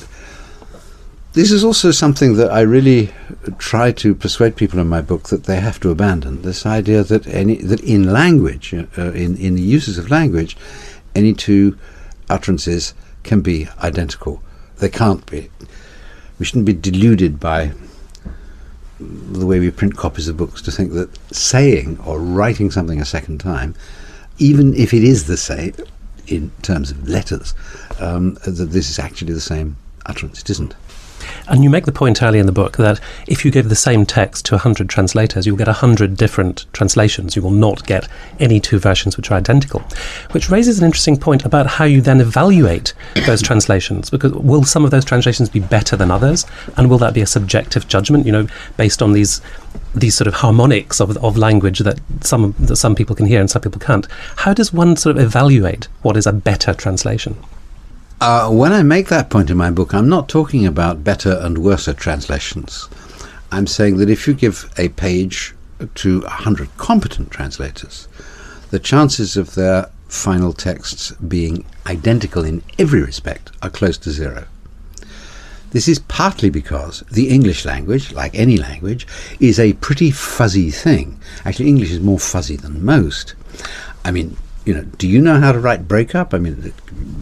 this 1.35 1.53
is 1.53 1.63
also 1.63 1.91
something 1.91 2.37
that 2.37 2.51
I 2.51 2.63
really 2.63 3.13
try 3.59 3.93
to 3.93 4.15
persuade 4.15 4.57
people 4.57 4.79
in 4.79 4.89
my 4.89 5.03
book 5.03 5.29
that 5.29 5.45
they 5.45 5.61
have 5.61 5.79
to 5.81 5.91
abandon. 5.91 6.43
This 6.43 6.65
idea 6.65 7.05
that 7.05 7.27
any 7.27 7.57
that 7.57 7.81
in 7.81 8.13
language, 8.13 8.73
uh, 8.75 9.13
in 9.13 9.37
in 9.37 9.55
the 9.55 9.63
uses 9.63 9.99
of 9.99 10.11
language, 10.11 10.57
any 11.15 11.35
two 11.35 11.77
utterances 12.31 12.95
can 13.23 13.41
be 13.41 13.69
identical. 13.83 14.43
They 14.79 14.89
can't 14.89 15.25
be. 15.27 15.51
We 16.39 16.47
shouldn't 16.47 16.67
be 16.67 16.73
deluded 16.73 17.39
by 17.39 17.73
the 18.99 19.47
way 19.47 19.61
we 19.61 19.71
print 19.71 19.97
copies 19.97 20.29
of 20.29 20.37
books 20.37 20.63
to 20.63 20.73
think 20.73 20.93
that 20.93 21.11
saying 21.33 21.99
or 22.05 22.19
writing 22.19 22.71
something 22.71 23.01
a 23.01 23.05
second 23.05 23.39
time, 23.39 23.75
even 24.39 24.75
if 24.75 24.95
it 24.95 25.05
is 25.05 25.27
the 25.27 25.37
same 25.37 25.75
in 26.27 26.51
terms 26.63 26.91
of 26.91 27.09
letters, 27.09 27.55
um, 28.01 28.35
that 28.45 28.71
this 28.71 28.91
is 28.91 28.99
actually 28.99 29.33
the 29.33 29.41
same 29.41 29.77
utterance. 30.07 30.41
It 30.41 30.51
isn't. 30.51 30.75
And 31.49 31.65
you 31.65 31.71
make 31.71 31.87
the 31.87 31.93
point 31.93 32.23
early 32.23 32.39
in 32.39 32.47
the 32.47 32.53
book 32.53 32.77
that 32.77 33.01
if 33.27 33.45
you 33.45 33.51
give 33.51 33.69
the 33.69 33.77
same 33.77 34.05
text 34.07 34.45
to 34.47 34.55
100 34.55 34.89
translators, 34.89 35.47
you'll 35.47 35.57
get 35.57 35.67
100 35.67 36.17
different 36.17 36.67
translations. 36.73 37.37
You 37.37 37.43
will 37.43 37.51
not 37.51 37.87
get 37.87 38.09
any 38.39 38.61
two 38.61 38.79
versions 38.79 39.17
which 39.17 39.31
are 39.31 39.35
identical. 39.35 39.83
Which 40.33 40.51
raises 40.51 40.79
an 40.79 40.85
interesting 40.85 41.19
point 41.19 41.45
about 41.45 41.67
how 41.67 41.85
you 41.85 42.01
then 42.01 42.21
evaluate 42.21 42.95
those 43.27 43.43
translations. 43.43 44.11
Because 44.11 44.33
will 44.33 44.65
some 44.65 44.85
of 44.85 44.91
those 44.91 45.05
translations 45.05 45.49
be 45.49 45.61
better 45.61 45.97
than 45.97 46.11
others? 46.11 46.47
And 46.77 46.91
will 46.91 46.99
that 46.99 47.15
be 47.15 47.21
a 47.21 47.27
subjective 47.27 47.89
judgment, 47.89 48.27
you 48.27 48.33
know, 48.33 48.47
based 48.77 49.03
on 49.03 49.13
these 49.13 49.41
these 49.99 50.15
sort 50.15 50.29
of 50.29 50.35
harmonics 50.35 51.01
of, 51.01 51.17
of 51.19 51.37
language 51.37 51.81
that 51.81 52.01
some 52.21 52.55
that 52.59 52.77
some 52.77 52.95
people 52.95 53.15
can 53.15 53.27
hear 53.27 53.41
and 53.41 53.51
some 53.51 53.63
people 53.63 53.81
can't? 53.81 54.07
How 54.37 54.55
does 54.55 54.73
one 54.73 54.97
sort 54.97 55.17
of 55.17 55.23
evaluate 55.23 55.89
what 56.03 56.17
is 56.17 56.27
a 56.27 56.33
better 56.33 56.75
translation? 56.75 57.37
Uh, 58.21 58.51
when 58.51 58.73
I 58.73 58.83
make 58.83 59.09
that 59.09 59.31
point 59.31 59.49
in 59.49 59.57
my 59.57 59.71
book, 59.71 59.95
I'm 59.95 60.09
not 60.09 60.29
talking 60.29 60.67
about 60.67 61.05
better 61.05 61.39
and 61.41 61.59
worse 61.59 61.89
translations. 61.97 62.89
I'm 63.53 63.67
saying 63.67 63.99
that 63.99 64.11
if 64.11 64.27
you 64.27 64.35
give 64.35 64.71
a 64.77 64.89
page 64.89 65.55
to 65.95 66.21
100 66.23 66.77
competent 66.77 67.31
translators, 67.31 68.09
the 68.71 68.81
chances 68.81 69.37
of 69.37 69.55
their 69.55 69.91
final 70.09 70.53
texts 70.53 71.13
being 71.13 71.65
identical 71.87 72.45
in 72.45 72.63
every 72.79 73.03
respect 73.03 73.53
are 73.63 73.71
close 73.71 73.97
to 73.99 74.11
zero. 74.11 74.47
This 75.71 75.89
is 75.89 75.99
partly 75.99 76.49
because 76.49 77.01
the 77.11 77.29
English 77.29 77.65
language, 77.65 78.13
like 78.13 78.35
any 78.35 78.57
language, 78.57 79.07
is 79.39 79.61
a 79.61 79.75
pretty 79.75 80.11
fuzzy 80.11 80.71
thing. 80.71 81.21
Actually, 81.45 81.69
English 81.69 81.91
is 81.91 82.01
more 82.01 82.19
fuzzy 82.19 82.57
than 82.57 82.85
most. 82.85 83.35
I 84.05 84.11
mean, 84.11 84.37
you 84.65 84.75
know, 84.75 84.83
do 84.83 85.07
you 85.07 85.21
know 85.21 85.39
how 85.41 85.53
to 85.53 85.61
write 85.61 85.89
breakup? 85.89 86.33
I 86.33 86.39
mean, 86.39 86.73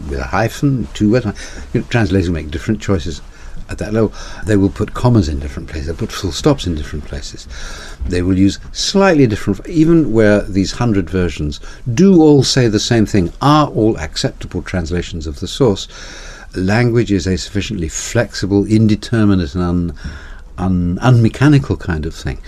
with 0.08 0.18
a 0.18 0.24
hyphen, 0.24 0.86
two 0.94 1.10
words. 1.10 1.26
You 1.72 1.80
know, 1.80 1.86
translators 1.88 2.30
make 2.30 2.50
different 2.50 2.80
choices 2.80 3.20
at 3.68 3.78
that 3.78 3.92
level. 3.92 4.12
They 4.44 4.56
will 4.56 4.70
put 4.70 4.94
commas 4.94 5.28
in 5.28 5.40
different 5.40 5.68
places. 5.68 5.86
They'll 5.86 5.96
put 5.96 6.12
full 6.12 6.32
stops 6.32 6.66
in 6.66 6.74
different 6.76 7.04
places. 7.04 7.48
They 8.06 8.22
will 8.22 8.38
use 8.38 8.58
slightly 8.72 9.26
different, 9.26 9.66
even 9.68 10.12
where 10.12 10.42
these 10.42 10.72
hundred 10.72 11.10
versions 11.10 11.60
do 11.94 12.20
all 12.20 12.42
say 12.42 12.68
the 12.68 12.80
same 12.80 13.06
thing, 13.06 13.32
are 13.42 13.68
all 13.68 13.96
acceptable 13.98 14.62
translations 14.62 15.26
of 15.26 15.40
the 15.40 15.48
source. 15.48 15.88
Language 16.54 17.12
is 17.12 17.26
a 17.26 17.36
sufficiently 17.36 17.88
flexible, 17.88 18.64
indeterminate, 18.64 19.54
and 19.54 19.62
un, 19.62 19.94
un, 20.58 20.98
unmechanical 21.02 21.76
kind 21.76 22.06
of 22.06 22.14
thing 22.14 22.38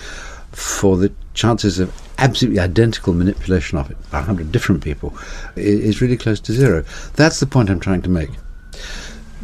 for 0.53 0.97
the 0.97 1.13
chances 1.35 1.79
of 1.79 1.93
absolutely 2.19 2.59
identical 2.59 3.13
manipulation 3.13 3.79
of 3.79 3.91
it 3.91 3.97
by 4.11 4.19
100 4.19 4.51
different 4.51 4.83
people 4.83 5.17
is 5.57 6.01
really 6.01 6.17
close 6.17 6.41
to 6.41 6.53
zero. 6.53 6.85
That's 7.15 7.39
the 7.41 7.47
point 7.47 7.71
I'm 7.71 7.81
trying 7.81 8.03
to 8.03 8.11
make. 8.11 8.31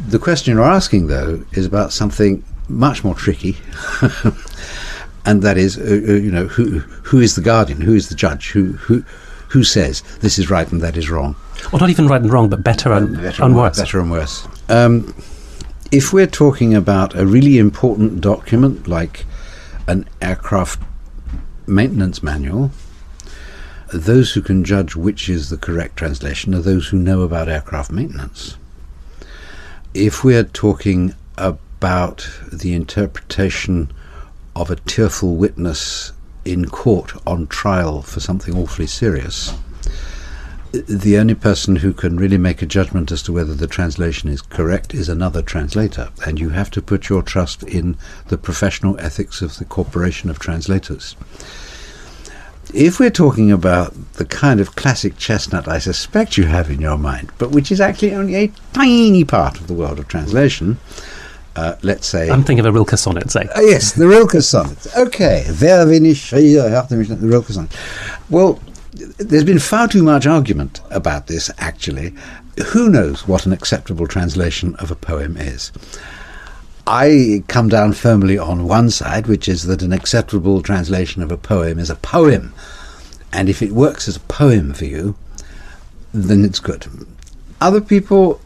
The 0.07 0.19
question 0.19 0.53
you're 0.53 0.63
asking, 0.63 1.07
though, 1.07 1.43
is 1.53 1.65
about 1.65 1.93
something 1.93 2.43
much 2.67 3.03
more 3.03 3.15
tricky, 3.15 3.55
and 5.25 5.41
that 5.41 5.57
is, 5.57 5.77
uh, 5.77 5.81
uh, 5.83 6.13
you 6.13 6.31
know, 6.31 6.47
who 6.47 6.79
who 6.79 7.19
is 7.21 7.35
the 7.35 7.41
guardian, 7.41 7.79
who 7.79 7.93
is 7.93 8.09
the 8.09 8.15
judge, 8.15 8.51
who 8.51 8.73
who 8.73 9.05
who 9.49 9.63
says 9.63 10.01
this 10.19 10.37
is 10.37 10.49
right 10.49 10.69
and 10.71 10.81
that 10.81 10.97
is 10.97 11.09
wrong. 11.09 11.35
Well, 11.71 11.79
not 11.79 11.89
even 11.89 12.07
right 12.07 12.21
and 12.21 12.31
wrong, 12.31 12.49
but 12.49 12.63
better 12.63 12.91
and, 12.93 13.15
better 13.15 13.43
and, 13.43 13.51
and 13.51 13.55
worse. 13.55 13.77
Better 13.77 13.99
and 13.99 14.11
worse. 14.11 14.47
Um, 14.69 15.13
if 15.91 16.13
we're 16.13 16.27
talking 16.27 16.73
about 16.73 17.15
a 17.15 17.25
really 17.25 17.57
important 17.57 18.21
document 18.21 18.87
like 18.87 19.25
an 19.87 20.07
aircraft 20.21 20.81
maintenance 21.67 22.23
manual, 22.23 22.71
those 23.93 24.33
who 24.33 24.41
can 24.41 24.63
judge 24.63 24.95
which 24.95 25.29
is 25.29 25.49
the 25.49 25.57
correct 25.57 25.97
translation 25.97 26.53
are 26.55 26.61
those 26.61 26.87
who 26.87 26.97
know 26.97 27.21
about 27.21 27.47
aircraft 27.47 27.91
maintenance. 27.91 28.57
If 29.93 30.23
we're 30.23 30.43
talking 30.43 31.13
about 31.37 32.29
the 32.51 32.73
interpretation 32.73 33.91
of 34.55 34.69
a 34.69 34.75
tearful 34.75 35.35
witness 35.35 36.11
in 36.43 36.69
court 36.69 37.13
on 37.25 37.47
trial 37.47 38.01
for 38.01 38.19
something 38.19 38.57
awfully 38.57 38.87
serious, 38.87 39.53
the 40.87 41.17
only 41.17 41.35
person 41.35 41.77
who 41.77 41.93
can 41.93 42.17
really 42.17 42.37
make 42.37 42.61
a 42.61 42.65
judgment 42.65 43.11
as 43.11 43.23
to 43.23 43.33
whether 43.33 43.53
the 43.53 43.67
translation 43.67 44.29
is 44.29 44.41
correct 44.41 44.93
is 44.93 45.09
another 45.09 45.41
translator, 45.41 46.09
and 46.25 46.39
you 46.39 46.49
have 46.49 46.69
to 46.71 46.81
put 46.81 47.09
your 47.09 47.21
trust 47.21 47.63
in 47.63 47.97
the 48.27 48.37
professional 48.37 48.99
ethics 48.99 49.41
of 49.41 49.57
the 49.57 49.65
Corporation 49.65 50.29
of 50.29 50.39
Translators. 50.39 51.15
If 52.73 52.99
we're 52.99 53.11
talking 53.11 53.51
about 53.51 53.93
the 54.13 54.25
kind 54.25 54.59
of 54.59 54.75
classic 54.75 55.17
chestnut 55.17 55.67
I 55.67 55.77
suspect 55.77 56.35
you 56.35 56.45
have 56.45 56.69
in 56.69 56.81
your 56.81 56.97
mind, 56.97 57.31
but 57.37 57.51
which 57.51 57.71
is 57.71 57.79
actually 57.79 58.13
only 58.13 58.35
a 58.35 58.47
tiny 58.73 59.23
part 59.23 59.59
of 59.59 59.67
the 59.67 59.73
world 59.73 59.99
of 59.99 60.07
translation, 60.07 60.77
uh, 61.55 61.75
let's 61.83 62.07
say. 62.07 62.29
I'm 62.29 62.43
thinking 62.43 62.65
of 62.65 62.65
a 62.65 62.71
Rilke 62.71 62.97
sonnet, 62.97 63.31
say. 63.31 63.47
Uh, 63.55 63.61
yes, 63.61 63.93
the 63.93 64.07
Rilke 64.07 64.41
sonnet. 64.41 64.87
Okay, 64.97 65.45
wer 65.61 65.85
bin 65.85 66.05
ich 66.05 66.31
the 66.31 67.17
Rilke 67.21 67.51
sonnet. 67.53 67.73
Well, 68.29 68.59
there's 69.17 69.43
been 69.43 69.59
far 69.59 69.87
too 69.87 70.03
much 70.03 70.25
argument 70.25 70.81
about 70.89 71.27
this, 71.27 71.51
actually. 71.57 72.13
Who 72.67 72.89
knows 72.89 73.27
what 73.27 73.45
an 73.45 73.53
acceptable 73.53 74.07
translation 74.07 74.75
of 74.75 74.91
a 74.91 74.95
poem 74.95 75.37
is? 75.37 75.71
I 76.87 77.43
come 77.47 77.67
down 77.67 77.93
firmly 77.93 78.37
on 78.37 78.67
one 78.67 78.91
side, 78.91 79.27
which 79.27 79.49
is 79.49 79.63
that 79.63 79.81
an 79.81 79.91
acceptable 79.91 80.61
translation 80.61 81.23
of 81.23 81.31
a 81.31 81.37
poem 81.37 81.79
is 81.79 81.89
a 81.89 81.95
poem. 81.95 82.53
And 83.33 83.49
if 83.49 83.61
it 83.61 83.71
works 83.71 84.07
as 84.07 84.15
a 84.17 84.21
poem 84.21 84.73
for 84.73 84.85
you, 84.85 85.15
then 86.13 86.45
it's 86.45 86.59
good. 86.59 86.87
Other 87.59 87.81
people, 87.81 88.39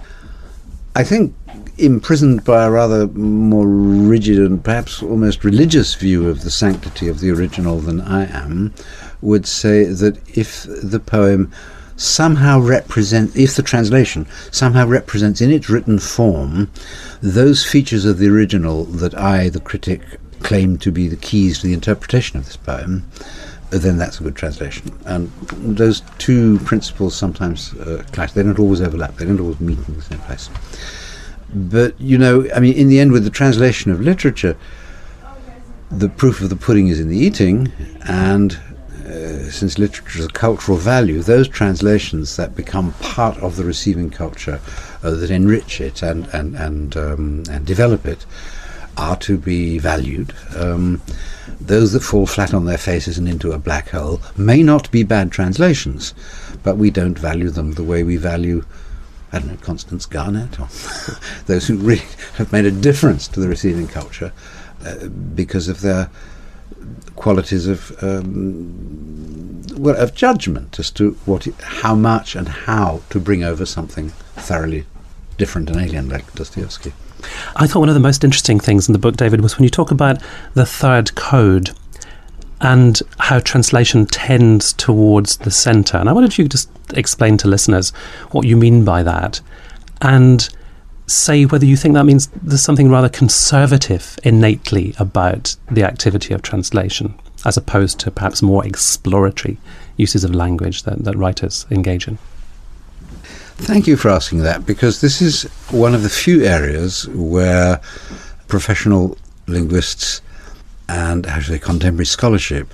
I 0.96 1.04
think, 1.04 1.36
imprisoned 1.78 2.44
by 2.44 2.66
a 2.66 2.72
rather 2.72 3.08
more 3.08 3.68
rigid 3.68 4.40
and 4.40 4.64
perhaps 4.64 5.04
almost 5.04 5.44
religious 5.44 5.96
view 5.96 6.30
of 6.30 6.42
the 6.42 6.52
sanctity 6.52 7.08
of 7.08 7.20
the 7.20 7.32
original 7.32 7.80
than 7.80 8.02
I 8.02 8.26
am, 8.26 8.74
would 9.22 9.46
say 9.46 9.86
that 9.86 10.18
if 10.38 10.64
the 10.64 11.00
poem 11.00 11.52
somehow 11.96 12.58
represent 12.60 13.36
if 13.36 13.58
the 13.58 13.62
translation 13.62 14.26
somehow 14.52 14.88
represents 14.88 15.42
in 15.42 15.52
its 15.52 15.70
written 15.70 16.00
form 16.00 16.72
those 17.22 17.66
features 17.66 18.06
of 18.06 18.20
the 18.20 18.28
original 18.30 18.86
that 18.86 19.14
I, 19.18 19.50
the 19.50 19.60
critic, 19.60 20.02
claim 20.42 20.78
to 20.78 20.92
be 20.92 21.08
the 21.08 21.18
keys 21.18 21.60
to 21.60 21.68
the 21.68 21.74
interpretation 21.74 22.40
of 22.40 22.46
this 22.46 22.56
poem, 22.56 23.04
then 23.70 23.98
that's 23.98 24.20
a 24.20 24.24
good 24.24 24.36
translation. 24.36 24.98
And 25.06 25.32
those 25.52 26.02
two 26.18 26.60
principles 26.60 27.16
sometimes 27.16 27.74
uh, 27.76 28.04
clash. 28.12 28.32
They 28.32 28.44
don't 28.44 28.60
always 28.60 28.82
overlap. 28.82 29.16
They 29.18 29.26
don't 29.26 29.40
always 29.40 29.60
meet 29.60 29.78
in 29.88 29.96
the 29.96 30.02
same 30.02 30.20
place. 30.20 30.50
But 31.54 32.00
you 32.00 32.18
know, 32.18 32.48
I 32.56 32.60
mean, 32.60 32.74
in 32.74 32.90
the 32.90 33.00
end, 33.00 33.12
with 33.12 33.24
the 33.24 33.30
translation 33.30 33.92
of 33.92 34.02
literature, 34.02 34.56
the 35.92 36.10
proof 36.10 36.42
of 36.42 36.50
the 36.50 36.56
pudding 36.56 36.88
is 36.88 37.00
in 37.00 37.10
the 37.10 37.18
eating, 37.18 37.72
and 38.08 38.60
uh, 39.10 39.50
since 39.50 39.80
literature 39.80 40.20
is 40.20 40.26
a 40.26 40.30
cultural 40.30 40.78
value, 40.78 41.22
those 41.22 41.48
translations 41.48 42.36
that 42.36 42.56
become 42.56 42.94
part 42.94 43.38
of 43.38 43.56
the 43.56 43.64
receiving 43.64 44.10
culture, 44.10 44.62
uh, 45.02 45.12
that 45.12 45.32
enrich 45.32 45.82
it 45.82 46.04
and 46.04 46.28
and 46.28 46.56
and 46.56 46.96
um, 46.96 47.44
and 47.50 47.66
develop 47.66 48.06
it, 48.06 48.26
are 48.98 49.18
to 49.18 49.38
be 49.38 49.80
valued. 49.80 50.34
Um, 50.56 51.02
those 51.60 51.94
that 51.94 52.02
fall 52.02 52.28
flat 52.28 52.54
on 52.54 52.66
their 52.66 52.78
faces 52.78 53.18
and 53.18 53.28
into 53.28 53.52
a 53.52 53.58
black 53.58 53.90
hole 53.90 54.22
may 54.38 54.62
not 54.62 54.92
be 54.92 55.04
bad 55.04 55.32
translations, 55.32 56.14
but 56.64 56.78
we 56.78 56.92
don't 56.92 57.18
value 57.18 57.50
them 57.50 57.74
the 57.74 57.84
way 57.84 58.04
we 58.04 58.18
value. 58.18 58.64
I 59.32 59.40
don't 59.40 59.48
know, 59.48 59.58
Constance 59.58 60.06
Garnett, 60.06 60.60
or 60.60 60.68
those 61.48 61.68
who 61.68 61.78
really 61.78 62.06
have 62.36 62.52
made 62.52 62.66
a 62.66 62.72
difference 62.72 63.28
to 63.30 63.40
the 63.40 63.48
receiving 63.48 63.88
culture 63.88 64.32
uh, 64.86 65.08
because 65.08 65.68
of 65.68 65.82
their 65.82 66.10
qualities 67.20 67.68
of 67.68 68.02
um, 68.02 69.62
well 69.78 69.96
of 69.98 70.16
judgment 70.16 70.80
as 70.80 70.90
to 70.92 71.12
what 71.26 71.46
how 71.62 71.94
much 71.94 72.36
and 72.36 72.48
how 72.48 73.02
to 73.10 73.20
bring 73.20 73.44
over 73.44 73.66
something 73.66 74.10
thoroughly 74.36 74.86
different 75.38 75.70
and 75.70 75.80
alien 75.80 76.10
like 76.10 76.34
Dostoevsky. 76.34 76.94
I 77.56 77.68
thought 77.68 77.82
one 77.82 77.90
of 77.90 77.96
the 77.96 78.02
most 78.02 78.24
interesting 78.24 78.60
things 78.60 78.88
in 78.88 78.94
the 78.94 79.00
book, 79.00 79.18
David, 79.18 79.42
was 79.42 79.58
when 79.58 79.66
you 79.66 79.70
talk 79.70 79.92
about 79.92 80.22
the 80.54 80.66
third 80.66 81.16
code 81.16 81.72
and 82.62 83.02
how 83.20 83.40
translation 83.40 84.06
tends 84.06 84.74
towards 84.74 85.38
the 85.38 85.52
centre. 85.52 85.98
And 85.98 86.10
I 86.10 86.14
wondered 86.14 86.32
if 86.32 86.40
you 86.40 86.46
could 86.46 86.52
just 86.52 86.70
explain 86.94 87.38
to 87.38 87.48
listeners 87.48 87.92
what 88.32 88.46
you 88.46 88.58
mean 88.58 88.84
by 88.84 89.04
that 89.04 89.42
and 90.02 90.50
say 91.10 91.46
whether 91.46 91.66
you 91.66 91.76
think 91.76 91.94
that 91.96 92.06
means 92.06 92.28
there's 92.42 92.62
something 92.62 92.90
rather 92.90 93.10
conservative 93.10 94.20
innately 94.24 94.94
about 95.00 95.56
the 95.70 95.84
activity 95.84 96.34
of 96.34 96.42
translation, 96.42 97.20
as 97.46 97.58
opposed 97.58 98.00
to 98.00 98.12
perhaps 98.12 98.42
more 98.42 98.66
exploratory 98.66 99.58
uses 99.98 100.24
of 100.24 100.34
language 100.34 100.84
that, 100.84 101.04
that 101.04 101.18
writers 101.18 101.66
engage 101.72 102.08
in. 102.08 102.18
Thank 103.58 103.88
you 103.88 103.98
for 103.98 104.10
asking 104.10 104.40
that 104.44 104.66
because 104.66 105.02
this 105.02 105.22
is 105.22 105.44
one 105.70 105.94
of 105.94 106.04
the 106.04 106.10
few 106.10 106.46
areas 106.46 107.08
where 107.10 107.82
professional 108.48 109.18
linguists 109.48 110.22
and 110.88 111.26
actually 111.28 111.60
contemporary 111.60 112.06
scholarship 112.06 112.74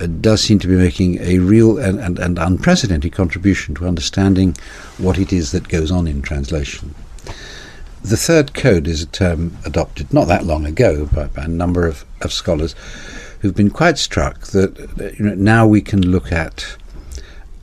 uh, 0.00 0.06
does 0.06 0.40
seem 0.40 0.58
to 0.58 0.66
be 0.66 0.74
making 0.76 1.20
a 1.20 1.38
real 1.38 1.78
and, 1.78 2.00
and, 2.00 2.18
and 2.18 2.38
unprecedented 2.38 3.12
contribution 3.12 3.74
to 3.74 3.86
understanding 3.86 4.56
what 4.98 5.18
it 5.18 5.32
is 5.32 5.52
that 5.52 5.68
goes 5.68 5.90
on 5.90 6.06
in 6.06 6.22
translation. 6.22 6.94
The 8.04 8.18
third 8.18 8.52
code 8.52 8.86
is 8.86 9.02
a 9.02 9.06
term 9.06 9.56
adopted 9.64 10.12
not 10.12 10.28
that 10.28 10.44
long 10.44 10.66
ago 10.66 11.06
by, 11.06 11.28
by 11.28 11.44
a 11.44 11.48
number 11.48 11.86
of, 11.86 12.04
of 12.20 12.34
scholars 12.34 12.74
who've 13.40 13.54
been 13.54 13.70
quite 13.70 13.96
struck 13.96 14.48
that 14.48 15.14
you 15.18 15.24
know, 15.24 15.34
now 15.34 15.66
we 15.66 15.80
can 15.80 16.02
look 16.10 16.30
at 16.30 16.76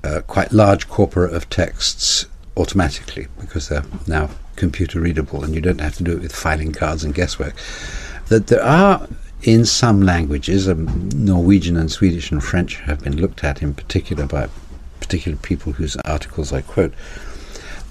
uh, 0.04 0.22
quite 0.26 0.52
large 0.52 0.90
corpora 0.90 1.32
of 1.32 1.48
texts 1.52 2.26
automatically 2.58 3.28
because 3.40 3.70
they're 3.70 3.86
now 4.08 4.32
computer 4.56 5.00
readable 5.00 5.44
and 5.44 5.54
you 5.54 5.62
don't 5.62 5.80
have 5.80 5.96
to 5.98 6.04
do 6.04 6.14
it 6.14 6.22
with 6.22 6.36
filing 6.36 6.72
cards 6.72 7.04
and 7.04 7.14
guesswork. 7.14 7.54
That 8.30 8.48
there 8.48 8.64
are 8.64 9.08
in 9.44 9.64
some 9.64 10.02
languages, 10.02 10.68
um, 10.68 11.10
Norwegian 11.14 11.78
and 11.78 11.92
Swedish 11.92 12.32
and 12.32 12.44
French 12.44 12.78
have 12.82 13.04
been 13.04 13.22
looked 13.22 13.44
at 13.44 13.62
in 13.62 13.76
particular 13.76 14.26
by 14.26 14.50
particular 15.00 15.38
people 15.38 15.74
whose 15.74 15.96
articles 15.98 16.52
I 16.52 16.62
quote, 16.62 16.94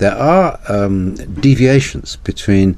there 0.00 0.16
are 0.16 0.58
um, 0.68 1.14
deviations 1.40 2.16
between 2.16 2.76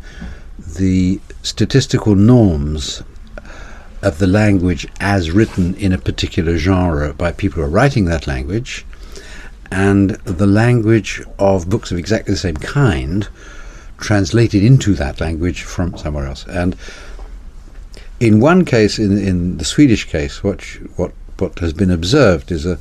the 0.58 1.20
statistical 1.42 2.16
norms 2.16 3.00
of 4.02 4.18
the 4.18 4.26
language 4.26 4.88
as 4.98 5.30
written 5.30 5.76
in 5.76 5.92
a 5.92 5.98
particular 5.98 6.58
genre 6.58 7.14
by 7.14 7.30
people 7.30 7.62
who 7.62 7.62
are 7.62 7.70
writing 7.70 8.06
that 8.06 8.26
language 8.26 8.85
and 9.70 10.11
the 10.24 10.48
language 10.48 11.22
of 11.38 11.70
books 11.70 11.92
of 11.92 11.96
exactly 11.96 12.35
the 12.35 12.38
same 12.38 12.56
kind 12.56 13.28
translated 13.98 14.64
into 14.64 14.92
that 14.94 15.20
language 15.20 15.62
from 15.62 15.96
somewhere 15.96 16.26
else. 16.26 16.44
And 16.48 16.76
in 18.18 18.40
one 18.40 18.64
case, 18.64 18.98
in, 18.98 19.16
in 19.16 19.58
the 19.58 19.64
Swedish 19.64 20.06
case, 20.08 20.42
what, 20.42 20.62
what, 20.96 21.12
what 21.38 21.56
has 21.61 21.72
been 21.72 21.92
observed 21.92 22.50
is 22.50 22.66
a, 22.66 22.80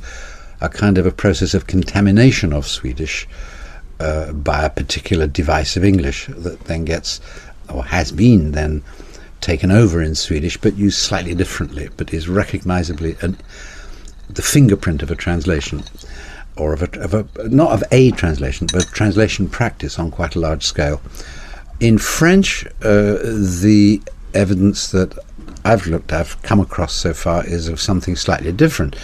a 0.60 0.68
kind 0.68 0.98
of 0.98 1.06
a 1.06 1.12
process 1.12 1.54
of 1.54 1.68
contamination 1.68 2.52
of 2.52 2.66
Swedish 2.66 3.28
uh, 4.02 4.32
by 4.32 4.64
a 4.64 4.70
particular 4.70 5.26
device 5.26 5.76
of 5.76 5.84
English 5.84 6.26
that 6.26 6.60
then 6.64 6.84
gets 6.84 7.20
or 7.68 7.84
has 7.84 8.10
been 8.12 8.52
then 8.52 8.82
taken 9.40 9.70
over 9.70 10.02
in 10.02 10.14
Swedish, 10.14 10.56
but 10.56 10.76
used 10.76 10.98
slightly 10.98 11.34
differently, 11.34 11.88
but 11.96 12.12
is 12.12 12.28
recognizably 12.28 13.16
an, 13.20 13.36
the 14.28 14.42
fingerprint 14.42 15.02
of 15.02 15.10
a 15.10 15.16
translation, 15.16 15.82
or 16.56 16.72
of 16.72 16.82
a, 16.82 17.00
of 17.00 17.14
a, 17.14 17.48
not 17.48 17.72
of 17.72 17.82
a 17.90 18.10
translation, 18.12 18.68
but 18.72 18.86
translation 18.88 19.48
practice 19.48 19.98
on 19.98 20.10
quite 20.10 20.34
a 20.36 20.40
large 20.40 20.64
scale. 20.64 21.00
In 21.80 21.98
French, 21.98 22.64
uh, 22.82 23.18
the 23.62 24.00
evidence 24.34 24.90
that 24.92 25.18
I've 25.64 25.86
looked, 25.86 26.12
I've 26.12 26.40
come 26.42 26.60
across 26.60 26.92
so 26.94 27.12
far, 27.14 27.44
is 27.44 27.68
of 27.68 27.80
something 27.80 28.16
slightly 28.16 28.52
different, 28.52 28.96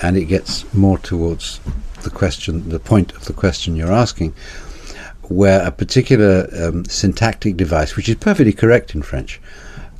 and 0.00 0.16
it 0.16 0.26
gets 0.26 0.72
more 0.74 0.98
towards 0.98 1.60
the 2.02 2.10
question, 2.10 2.68
the 2.68 2.78
point 2.78 3.12
of 3.12 3.24
the 3.24 3.32
question 3.32 3.76
you're 3.76 3.92
asking, 3.92 4.34
where 5.28 5.66
a 5.66 5.70
particular 5.70 6.48
um, 6.60 6.84
syntactic 6.84 7.56
device, 7.56 7.96
which 7.96 8.08
is 8.08 8.16
perfectly 8.16 8.52
correct 8.52 8.94
in 8.94 9.02
French, 9.02 9.40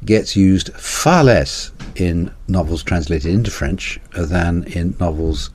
gets 0.04 0.36
used 0.36 0.72
far 0.74 1.24
less 1.24 1.70
in 1.94 2.32
novels 2.48 2.82
translated 2.82 3.32
into 3.32 3.50
French 3.50 4.00
than 4.16 4.64
in 4.64 4.96
novels 4.98 5.50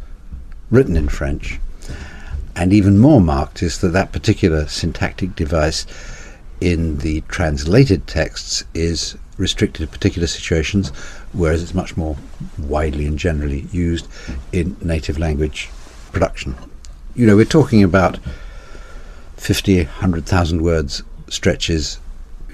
written 0.71 0.95
in 0.95 1.09
French. 1.09 1.59
And 2.55 2.73
even 2.73 2.97
more 2.97 3.21
marked 3.21 3.61
is 3.61 3.79
that 3.81 3.89
that 3.89 4.11
particular 4.11 4.67
syntactic 4.67 5.35
device 5.35 5.85
in 6.59 6.97
the 6.99 7.21
translated 7.27 8.07
texts 8.07 8.63
is 8.73 9.15
restricted 9.37 9.85
to 9.85 9.91
particular 9.91 10.27
situations, 10.27 10.89
whereas 11.33 11.61
it's 11.61 11.75
much 11.75 11.95
more 11.95 12.17
widely 12.57 13.05
and 13.05 13.19
generally 13.19 13.67
used 13.71 14.07
in 14.51 14.75
native 14.81 15.19
language 15.19 15.69
production. 16.17 16.55
You 17.15 17.27
know, 17.27 17.35
we're 17.35 17.45
talking 17.45 17.83
about 17.83 18.17
50, 19.37 19.77
100,000 19.77 20.61
words 20.63 21.03
stretches. 21.29 21.99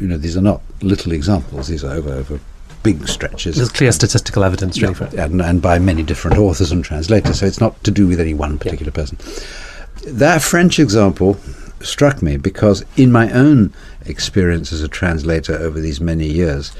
You 0.01 0.07
know, 0.07 0.17
these 0.17 0.35
are 0.35 0.41
not 0.41 0.61
little 0.81 1.13
examples, 1.13 1.67
these 1.69 1.83
are 1.83 1.93
over, 1.93 2.11
over 2.11 2.39
big 2.83 3.07
stretches. 3.07 3.55
There's 3.55 3.71
clear 3.71 3.93
statistical 3.93 4.43
evidence, 4.43 4.77
yeah, 4.77 4.91
and, 5.17 5.41
and 5.41 5.61
by 5.61 5.79
many 5.79 6.03
different 6.03 6.37
authors 6.37 6.73
and 6.73 6.83
translators, 6.83 7.39
so 7.39 7.45
it's 7.45 7.61
not 7.61 7.81
to 7.85 7.91
do 7.91 8.05
with 8.05 8.19
any 8.19 8.33
one 8.33 8.57
particular 8.57 8.91
yeah. 8.91 9.01
person. 9.01 9.17
That 10.05 10.41
French 10.41 10.79
example 10.79 11.37
struck 11.79 12.21
me 12.21 12.35
because, 12.35 12.83
in 12.97 13.13
my 13.13 13.31
own 13.31 13.73
experience 14.05 14.73
as 14.73 14.81
a 14.81 14.89
translator 14.89 15.53
over 15.53 15.79
these 15.79 16.01
many 16.01 16.27
years, 16.27 16.73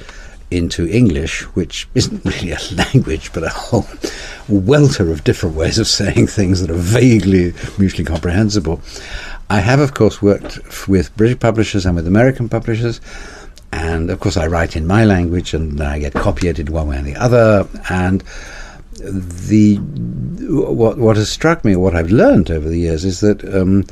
into 0.58 0.88
English, 0.88 1.42
which 1.56 1.88
isn't 1.96 2.24
really 2.26 2.52
a 2.52 2.60
language 2.76 3.32
but 3.34 3.44
a 3.44 3.50
whole 3.50 3.86
welter 4.48 5.12
of 5.12 5.24
different 5.24 5.56
ways 5.56 5.80
of 5.80 5.88
saying 5.88 6.28
things 6.28 6.62
that 6.62 6.70
are 6.70 6.76
vaguely 6.76 7.54
mutually 7.78 8.06
comprehensible. 8.06 8.82
I 9.50 9.60
have, 9.60 9.80
of 9.80 9.94
course, 9.94 10.22
worked 10.22 10.88
with 10.88 11.16
British 11.16 11.39
publishers 11.39 11.86
and 11.86 11.96
with 11.96 12.08
American 12.08 12.50
publishers, 12.50 13.02
and 13.72 14.10
of 14.10 14.20
course, 14.20 14.38
I 14.38 14.48
write 14.48 14.76
in 14.76 14.86
my 14.86 15.04
language, 15.04 15.54
and 15.54 15.80
then 15.80 15.88
I 15.88 16.00
get 16.00 16.13
copyedited 16.13 16.70
one 16.70 16.88
way 16.88 17.00
or 17.00 17.02
the 17.02 17.16
other. 17.16 17.68
And 17.89 18.24
the 19.00 19.78
what 19.78 20.98
what 20.98 21.18
has 21.18 21.30
struck 21.30 21.66
me, 21.66 21.76
what 21.76 21.96
I've 21.96 22.12
learned 22.12 22.52
over 22.52 22.70
the 22.70 22.80
years, 22.80 23.04
is 23.04 23.20
that. 23.22 23.44
Um, 23.54 23.86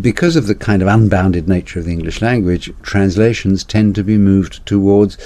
because 0.00 0.36
of 0.36 0.46
the 0.46 0.54
kind 0.54 0.82
of 0.82 0.88
unbounded 0.88 1.48
nature 1.48 1.78
of 1.78 1.84
the 1.84 1.92
English 1.92 2.22
language, 2.22 2.72
translations 2.82 3.64
tend 3.64 3.94
to 3.94 4.04
be 4.04 4.18
moved 4.18 4.64
towards 4.66 5.18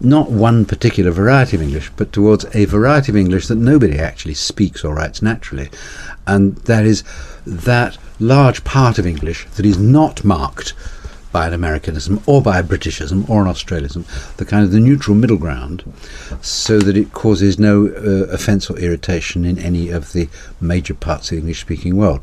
not 0.00 0.30
one 0.30 0.64
particular 0.64 1.10
variety 1.10 1.56
of 1.56 1.62
English, 1.62 1.90
but 1.96 2.12
towards 2.12 2.46
a 2.54 2.64
variety 2.66 3.10
of 3.10 3.16
English 3.16 3.48
that 3.48 3.56
nobody 3.56 3.98
actually 3.98 4.34
speaks 4.34 4.84
or 4.84 4.94
writes 4.94 5.22
naturally. 5.22 5.68
And 6.26 6.56
that 6.58 6.84
is 6.84 7.02
that 7.46 7.98
large 8.20 8.64
part 8.64 8.98
of 8.98 9.06
English 9.06 9.46
that 9.56 9.66
is 9.66 9.78
not 9.78 10.24
marked 10.24 10.74
by 11.30 11.46
an 11.46 11.52
Americanism 11.52 12.22
or 12.26 12.40
by 12.40 12.58
a 12.58 12.62
Britishism 12.62 13.28
or 13.28 13.42
an 13.42 13.48
Australism, 13.48 14.04
the 14.38 14.44
kind 14.44 14.64
of 14.64 14.72
the 14.72 14.80
neutral 14.80 15.16
middle 15.16 15.36
ground, 15.36 15.84
so 16.40 16.78
that 16.78 16.96
it 16.96 17.12
causes 17.12 17.58
no 17.58 17.86
uh, 17.86 18.32
offence 18.32 18.70
or 18.70 18.78
irritation 18.78 19.44
in 19.44 19.58
any 19.58 19.90
of 19.90 20.12
the 20.12 20.28
major 20.60 20.94
parts 20.94 21.30
of 21.30 21.36
the 21.36 21.40
English 21.40 21.60
speaking 21.60 21.96
world. 21.96 22.20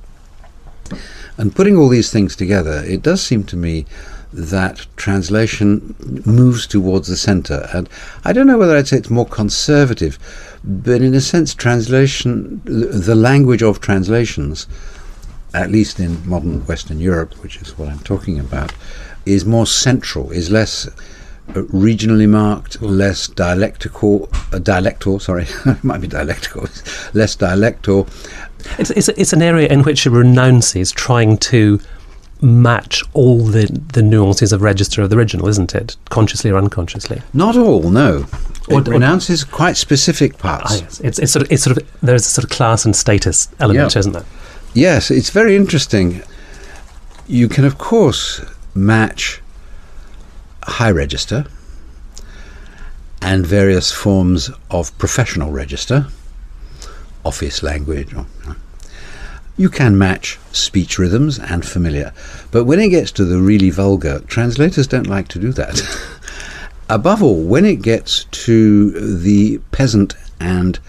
And 1.37 1.55
putting 1.55 1.75
all 1.77 1.89
these 1.89 2.11
things 2.11 2.35
together, 2.35 2.83
it 2.85 3.01
does 3.01 3.21
seem 3.21 3.43
to 3.45 3.57
me 3.57 3.85
that 4.31 4.85
translation 4.95 5.95
moves 6.25 6.67
towards 6.67 7.07
the 7.07 7.15
centre. 7.15 7.69
And 7.73 7.89
I 8.23 8.33
don't 8.33 8.47
know 8.47 8.57
whether 8.57 8.75
I'd 8.75 8.87
say 8.87 8.97
it's 8.97 9.09
more 9.09 9.25
conservative, 9.25 10.19
but 10.63 11.01
in 11.01 11.13
a 11.13 11.21
sense, 11.21 11.53
translation, 11.53 12.61
the 12.65 13.15
language 13.15 13.63
of 13.63 13.79
translations, 13.79 14.67
at 15.53 15.71
least 15.71 15.99
in 15.99 16.27
modern 16.27 16.65
Western 16.65 16.99
Europe, 16.99 17.33
which 17.43 17.57
is 17.61 17.77
what 17.77 17.89
I'm 17.89 17.99
talking 17.99 18.39
about, 18.39 18.73
is 19.25 19.45
more 19.45 19.65
central, 19.65 20.31
is 20.31 20.51
less 20.51 20.87
regionally 21.53 22.27
marked, 22.27 22.81
less 22.81 23.27
dialectical, 23.27 24.29
uh, 24.51 24.60
dialectal, 24.60 25.21
sorry, 25.21 25.45
it 25.65 25.84
might 25.84 26.01
be 26.01 26.08
dialectical, 26.08 26.62
less 27.13 27.36
dialectal. 27.36 28.08
It's, 28.79 28.89
it's, 28.91 29.10
it's 29.10 29.34
an 29.34 29.41
area 29.41 29.67
in 29.67 29.84
which 29.84 30.05
it 30.05 30.10
renounces 30.10 30.91
trying 30.91 31.38
to 31.38 31.79
match 32.41 33.03
all 33.13 33.39
the, 33.39 33.65
the 33.93 34.01
nuances 34.01 34.51
of 34.51 34.62
register 34.62 35.01
of 35.01 35.10
the 35.10 35.17
original, 35.17 35.47
isn't 35.47 35.73
it? 35.73 35.95
Consciously 36.10 36.51
or 36.51 36.58
unconsciously? 36.58 37.21
Not 37.34 37.55
all, 37.55 37.89
no. 37.89 38.25
Or, 38.69 38.81
it 38.81 38.88
renounces 38.88 39.43
quite 39.43 39.77
specific 39.77 40.38
parts. 40.38 40.71
Ah, 40.71 40.75
yes. 40.81 40.99
It's, 41.01 41.19
it's, 41.19 41.31
sort 41.31 41.45
of, 41.45 41.51
it's 41.51 41.63
sort 41.63 41.77
of, 41.77 42.01
there's 42.01 42.25
a 42.25 42.29
sort 42.29 42.43
of 42.43 42.49
class 42.49 42.86
and 42.86 42.95
status 42.95 43.47
element, 43.60 43.93
yeah. 43.93 43.99
isn't 43.99 44.13
there? 44.13 44.25
Yes, 44.73 45.12
it's 45.12 45.29
very 45.29 45.55
interesting. 45.55 46.21
You 47.27 47.47
can, 47.47 47.63
of 47.63 47.77
course, 47.77 48.43
match 48.73 49.41
high 50.65 50.91
register 50.91 51.45
and 53.21 53.45
various 53.45 53.91
forms 53.91 54.51
of 54.69 54.95
professional 54.97 55.51
register, 55.51 56.08
office 57.23 57.63
language, 57.63 58.13
or, 58.13 58.25
you 59.58 59.69
can 59.69 59.97
match 59.97 60.38
speech 60.51 60.99
rhythms 60.99 61.39
and 61.39 61.65
familiar, 61.65 62.12
but 62.51 62.65
when 62.65 62.80
it 62.80 62.89
gets 62.89 63.12
to 63.13 63.23
the 63.23 63.39
really 63.39 63.69
vulgar, 63.69 64.19
translators 64.28 64.86
don't 64.86 65.08
like 65.08 65.30
to 65.30 65.39
do 65.39 65.54
that. 65.54 65.82
Above 66.89 67.23
all, 67.23 67.41
when 67.41 67.65
it 67.65 67.82
gets 67.82 68.25
to 68.25 68.91
the 68.91 69.60
peasant 69.71 70.13
and 70.39 70.80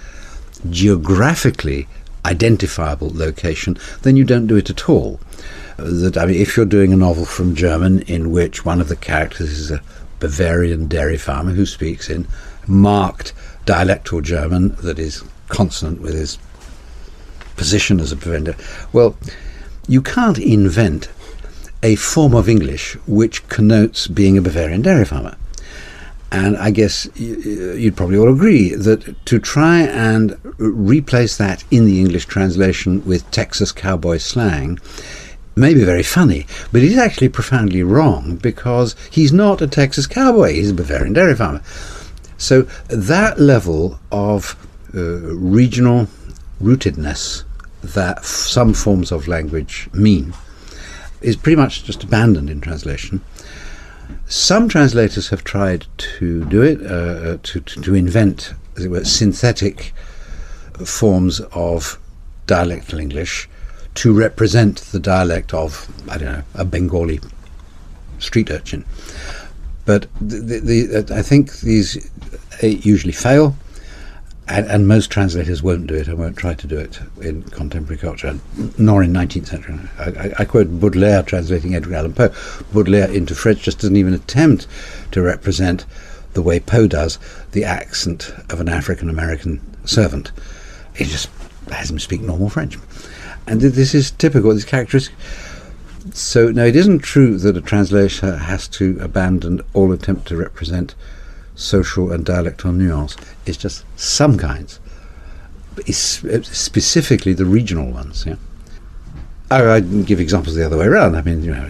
geographically 0.68 1.86
identifiable 2.26 3.10
location, 3.14 3.78
then 4.02 4.16
you 4.16 4.24
don't 4.24 4.46
do 4.46 4.56
it 4.56 4.70
at 4.70 4.88
all. 4.88 5.20
That 5.76 6.16
I 6.16 6.26
mean, 6.26 6.40
if 6.40 6.56
you're 6.56 6.66
doing 6.66 6.92
a 6.92 6.96
novel 6.96 7.24
from 7.24 7.54
German 7.54 8.02
in 8.02 8.30
which 8.30 8.64
one 8.64 8.80
of 8.80 8.88
the 8.88 8.96
characters 8.96 9.50
is 9.50 9.70
a 9.70 9.82
Bavarian 10.18 10.86
dairy 10.88 11.18
farmer 11.18 11.52
who 11.52 11.66
speaks 11.66 12.08
in 12.08 12.26
marked 12.66 13.32
dialectal 13.66 14.22
German 14.22 14.74
that 14.76 14.98
is 14.98 15.22
consonant 15.48 16.00
with 16.00 16.14
his 16.14 16.38
position 17.56 18.00
as 18.00 18.12
a 18.12 18.16
preventer. 18.16 18.56
Well, 18.92 19.16
you 19.86 20.02
can't 20.02 20.38
invent 20.38 21.08
a 21.82 21.94
form 21.96 22.34
of 22.34 22.48
English 22.48 22.94
which 23.06 23.46
connotes 23.48 24.06
being 24.06 24.36
a 24.36 24.42
Bavarian 24.42 24.82
dairy 24.82 25.04
farmer. 25.04 25.36
And 26.36 26.58
I 26.58 26.70
guess 26.70 27.08
you'd 27.16 27.96
probably 27.96 28.18
all 28.18 28.30
agree 28.30 28.74
that 28.74 29.24
to 29.24 29.38
try 29.38 29.80
and 29.80 30.38
replace 30.58 31.38
that 31.38 31.64
in 31.70 31.86
the 31.86 31.98
English 31.98 32.26
translation 32.26 33.02
with 33.06 33.30
Texas 33.30 33.72
cowboy 33.72 34.18
slang 34.18 34.78
may 35.54 35.72
be 35.72 35.82
very 35.82 36.02
funny, 36.02 36.46
but 36.70 36.82
it 36.82 36.92
is 36.92 36.98
actually 36.98 37.30
profoundly 37.30 37.82
wrong 37.82 38.36
because 38.36 38.94
he's 39.10 39.32
not 39.32 39.62
a 39.62 39.66
Texas 39.66 40.06
cowboy, 40.06 40.52
he's 40.52 40.72
a 40.72 40.74
Bavarian 40.74 41.14
dairy 41.14 41.34
farmer. 41.34 41.62
So 42.36 42.62
that 42.88 43.40
level 43.40 43.98
of 44.12 44.56
uh, 44.94 45.00
regional 45.00 46.06
rootedness 46.62 47.44
that 47.82 48.18
f- 48.18 48.24
some 48.26 48.74
forms 48.74 49.10
of 49.10 49.26
language 49.26 49.88
mean 49.94 50.34
is 51.22 51.34
pretty 51.34 51.56
much 51.56 51.84
just 51.84 52.04
abandoned 52.04 52.50
in 52.50 52.60
translation. 52.60 53.22
Some 54.28 54.68
translators 54.68 55.28
have 55.28 55.44
tried 55.44 55.86
to 55.98 56.44
do 56.46 56.62
it, 56.62 56.82
uh, 56.82 56.94
uh, 56.94 57.38
to, 57.44 57.60
to, 57.60 57.80
to, 57.80 57.94
invent, 57.94 58.54
as 58.76 58.84
it 58.84 58.88
were, 58.88 59.04
synthetic 59.04 59.92
forms 60.84 61.40
of 61.52 61.98
dialectal 62.46 63.00
English 63.00 63.48
to 63.94 64.12
represent 64.12 64.78
the 64.92 64.98
dialect 64.98 65.54
of, 65.54 65.88
I 66.10 66.18
don't 66.18 66.32
know, 66.32 66.42
a 66.54 66.64
Bengali 66.64 67.20
street 68.18 68.50
urchin. 68.50 68.84
But 69.84 70.06
the, 70.20 70.58
the, 70.60 70.82
the, 70.82 71.14
I 71.16 71.22
think 71.22 71.60
these 71.60 72.10
usually 72.60 73.12
fail 73.12 73.56
and, 74.48 74.66
and, 74.66 74.86
most 74.86 75.10
translators 75.10 75.62
won't 75.62 75.86
do 75.86 75.94
it 75.94 76.06
and 76.08 76.18
won't 76.18 76.36
try 76.36 76.54
to 76.54 76.66
do 76.66 76.78
it 76.78 77.00
in 77.20 77.42
contemporary 77.44 77.98
culture, 77.98 78.38
nor 78.78 79.02
in 79.02 79.12
19th 79.12 79.46
century. 79.46 79.78
I, 79.98 80.32
I, 80.38 80.44
quote 80.44 80.80
Baudelaire 80.80 81.22
translating 81.22 81.74
Edgar 81.74 81.96
Allan 81.96 82.12
Poe. 82.12 82.32
Baudelaire 82.72 83.10
into 83.10 83.34
French 83.34 83.62
just 83.62 83.80
doesn't 83.80 83.96
even 83.96 84.14
attempt 84.14 84.66
to 85.12 85.22
represent 85.22 85.84
the 86.34 86.42
way 86.42 86.60
Poe 86.60 86.86
does 86.86 87.18
the 87.52 87.64
accent 87.64 88.32
of 88.50 88.60
an 88.60 88.68
African 88.68 89.10
American 89.10 89.60
servant. 89.84 90.30
He 90.94 91.04
just 91.04 91.28
has 91.70 91.90
him 91.90 91.98
speak 91.98 92.20
normal 92.20 92.48
French. 92.48 92.78
And 93.46 93.60
this 93.60 93.94
is 93.94 94.10
typical, 94.12 94.54
this 94.54 94.64
characteristic. 94.64 95.14
So, 96.12 96.50
no, 96.50 96.64
it 96.64 96.76
isn't 96.76 97.00
true 97.00 97.36
that 97.38 97.56
a 97.56 97.60
translator 97.60 98.36
has 98.36 98.68
to 98.68 98.98
abandon 99.00 99.60
all 99.74 99.92
attempt 99.92 100.28
to 100.28 100.36
represent 100.36 100.94
social 101.56 102.12
and 102.12 102.24
dialectal 102.24 102.74
nuance. 102.74 103.16
It's 103.44 103.56
just 103.56 103.84
some 103.98 104.38
kinds, 104.38 104.78
it's 105.78 106.22
specifically 106.56 107.32
the 107.32 107.44
regional 107.44 107.90
ones. 107.90 108.24
Yeah. 108.26 108.36
I, 109.50 109.76
I 109.76 109.80
give 109.80 110.20
examples 110.20 110.54
the 110.54 110.64
other 110.64 110.78
way 110.78 110.86
around. 110.86 111.16
I 111.16 111.22
mean, 111.22 111.42
you 111.42 111.52
know, 111.52 111.68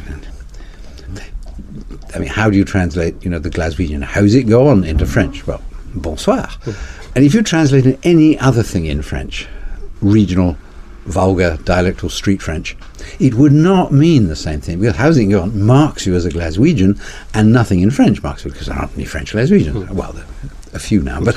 I 2.15 2.19
mean, 2.19 2.29
how 2.29 2.49
do 2.49 2.57
you 2.57 2.65
translate, 2.65 3.23
you 3.23 3.31
know, 3.31 3.39
the 3.39 3.51
Glaswegian? 3.51 4.03
How 4.03 4.23
does 4.23 4.35
it 4.35 4.45
go 4.45 4.69
on 4.69 4.85
into 4.85 5.07
French? 5.07 5.47
Well, 5.47 5.63
bonsoir. 5.95 6.49
Hmm. 6.63 6.71
And 7.15 7.25
if 7.25 7.35
you 7.35 7.43
translate 7.43 7.99
any 8.03 8.39
other 8.39 8.63
thing 8.63 8.87
in 8.87 9.03
French, 9.03 9.49
regional, 10.01 10.57
vulgar, 11.07 11.57
dialectal, 11.63 12.11
street 12.11 12.43
French, 12.43 12.77
it 13.19 13.35
would 13.35 13.53
not 13.53 13.93
mean 13.93 14.29
the 14.29 14.37
same 14.37 14.61
thing 14.61 14.81
because 14.81 14.97
housing 14.97 15.35
on 15.35 15.63
marks 15.63 16.07
you 16.07 16.15
as 16.15 16.25
a 16.25 16.31
Glaswegian 16.31 17.01
and 17.35 17.53
nothing 17.53 17.81
in 17.81 17.91
French 17.91 18.23
marks 18.23 18.45
you 18.45 18.51
because 18.51 18.67
there 18.67 18.77
aren't 18.77 18.95
any 18.95 19.05
French 19.05 19.33
Glaswegians. 19.33 19.87
Mm. 19.87 19.91
Well, 19.93 20.15
a 20.75 20.79
few 20.79 21.03
now, 21.03 21.21
but 21.21 21.37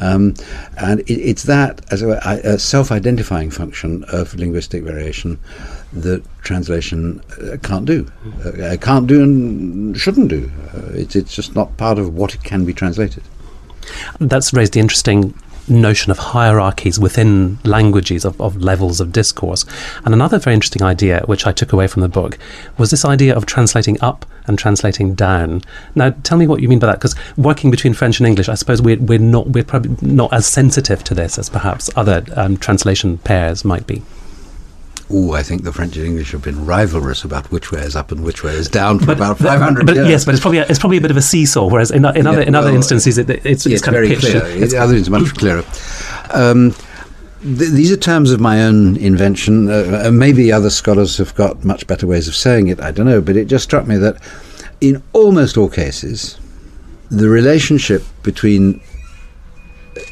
um, 0.00 0.34
and 0.78 1.00
it, 1.00 1.10
it's 1.10 1.42
that 1.44 1.80
as 1.92 2.02
a, 2.02 2.18
a, 2.44 2.58
self-identifying 2.58 3.50
function 3.50 4.04
of 4.04 4.34
linguistic 4.34 4.82
variation 4.82 5.38
that 5.92 6.22
translation 6.42 7.22
uh, 7.42 7.56
can't 7.62 7.84
do, 7.84 8.10
uh, 8.44 8.76
can't 8.80 9.06
do 9.06 9.22
and 9.22 9.98
shouldn't 9.98 10.28
do. 10.28 10.50
Uh, 10.74 10.92
it's 10.94 11.14
it's 11.14 11.34
just 11.34 11.54
not 11.54 11.76
part 11.76 11.98
of 11.98 12.14
what 12.14 12.34
it 12.34 12.42
can 12.42 12.64
be 12.64 12.72
translated. 12.72 13.22
That's 14.20 14.52
raised 14.52 14.72
the 14.72 14.80
interesting 14.80 15.34
notion 15.70 16.10
of 16.10 16.18
hierarchies 16.18 16.98
within 16.98 17.58
languages 17.64 18.24
of, 18.24 18.40
of 18.40 18.56
levels 18.56 19.00
of 19.00 19.12
discourse. 19.12 19.64
And 20.04 20.14
another 20.14 20.38
very 20.38 20.54
interesting 20.54 20.82
idea, 20.82 21.22
which 21.26 21.46
I 21.46 21.52
took 21.52 21.72
away 21.72 21.86
from 21.86 22.02
the 22.02 22.08
book, 22.08 22.38
was 22.76 22.90
this 22.90 23.04
idea 23.04 23.34
of 23.34 23.46
translating 23.46 23.98
up 24.00 24.26
and 24.46 24.58
translating 24.58 25.14
down. 25.14 25.62
Now, 25.94 26.10
tell 26.22 26.38
me 26.38 26.46
what 26.46 26.60
you 26.60 26.68
mean 26.68 26.78
by 26.78 26.86
that, 26.86 26.98
because 26.98 27.14
working 27.36 27.70
between 27.70 27.94
French 27.94 28.18
and 28.18 28.26
English, 28.26 28.48
I 28.48 28.54
suppose 28.54 28.80
we're, 28.80 28.98
we're 28.98 29.18
not 29.18 29.48
we're 29.48 29.64
probably 29.64 29.96
not 30.00 30.32
as 30.32 30.46
sensitive 30.46 31.04
to 31.04 31.14
this 31.14 31.38
as 31.38 31.48
perhaps 31.50 31.90
other 31.96 32.24
um, 32.36 32.56
translation 32.56 33.18
pairs 33.18 33.64
might 33.64 33.86
be. 33.86 34.02
Oh, 35.10 35.32
I 35.32 35.42
think 35.42 35.62
the 35.62 35.72
French 35.72 35.96
and 35.96 36.04
English 36.04 36.32
have 36.32 36.42
been 36.42 36.66
rivalrous 36.66 37.24
about 37.24 37.50
which 37.50 37.72
way 37.72 37.80
is 37.80 37.96
up 37.96 38.12
and 38.12 38.22
which 38.22 38.44
way 38.44 38.52
is 38.52 38.68
down 38.68 38.98
for 38.98 39.06
but, 39.06 39.16
about 39.16 39.38
500 39.38 39.86
but, 39.86 39.94
years. 39.94 40.08
Yes, 40.08 40.24
but 40.26 40.34
it's 40.34 40.40
probably 40.40 40.58
a, 40.58 40.66
it's 40.66 40.78
probably 40.78 40.98
a 40.98 41.00
bit 41.00 41.10
of 41.10 41.16
a 41.16 41.22
seesaw, 41.22 41.66
whereas 41.68 41.90
in, 41.90 42.04
in, 42.04 42.24
yeah, 42.24 42.30
other, 42.30 42.42
in 42.42 42.52
well, 42.52 42.62
other 42.62 42.74
instances 42.74 43.16
it, 43.16 43.30
it's, 43.30 43.64
it's, 43.64 43.82
kind 43.82 43.94
very 43.94 44.12
of 44.12 44.20
pitched. 44.20 44.32
clear. 44.32 44.62
It's 44.62 44.74
other 44.74 44.94
is 44.94 45.08
much 45.08 45.34
clearer. 45.34 45.64
Um, 46.34 46.72
th- 47.40 47.70
these 47.70 47.90
are 47.90 47.96
terms 47.96 48.32
of 48.32 48.40
my 48.40 48.62
own 48.62 48.98
invention. 48.98 49.70
Uh, 49.70 50.02
uh, 50.06 50.10
maybe 50.10 50.52
other 50.52 50.70
scholars 50.70 51.16
have 51.16 51.34
got 51.34 51.64
much 51.64 51.86
better 51.86 52.06
ways 52.06 52.28
of 52.28 52.34
saying 52.34 52.68
it. 52.68 52.78
I 52.78 52.90
don't 52.90 53.06
know, 53.06 53.22
but 53.22 53.34
it 53.34 53.46
just 53.46 53.64
struck 53.64 53.86
me 53.86 53.96
that 53.96 54.20
in 54.82 55.02
almost 55.14 55.56
all 55.56 55.70
cases, 55.70 56.38
the 57.10 57.30
relationship 57.30 58.02
between 58.22 58.82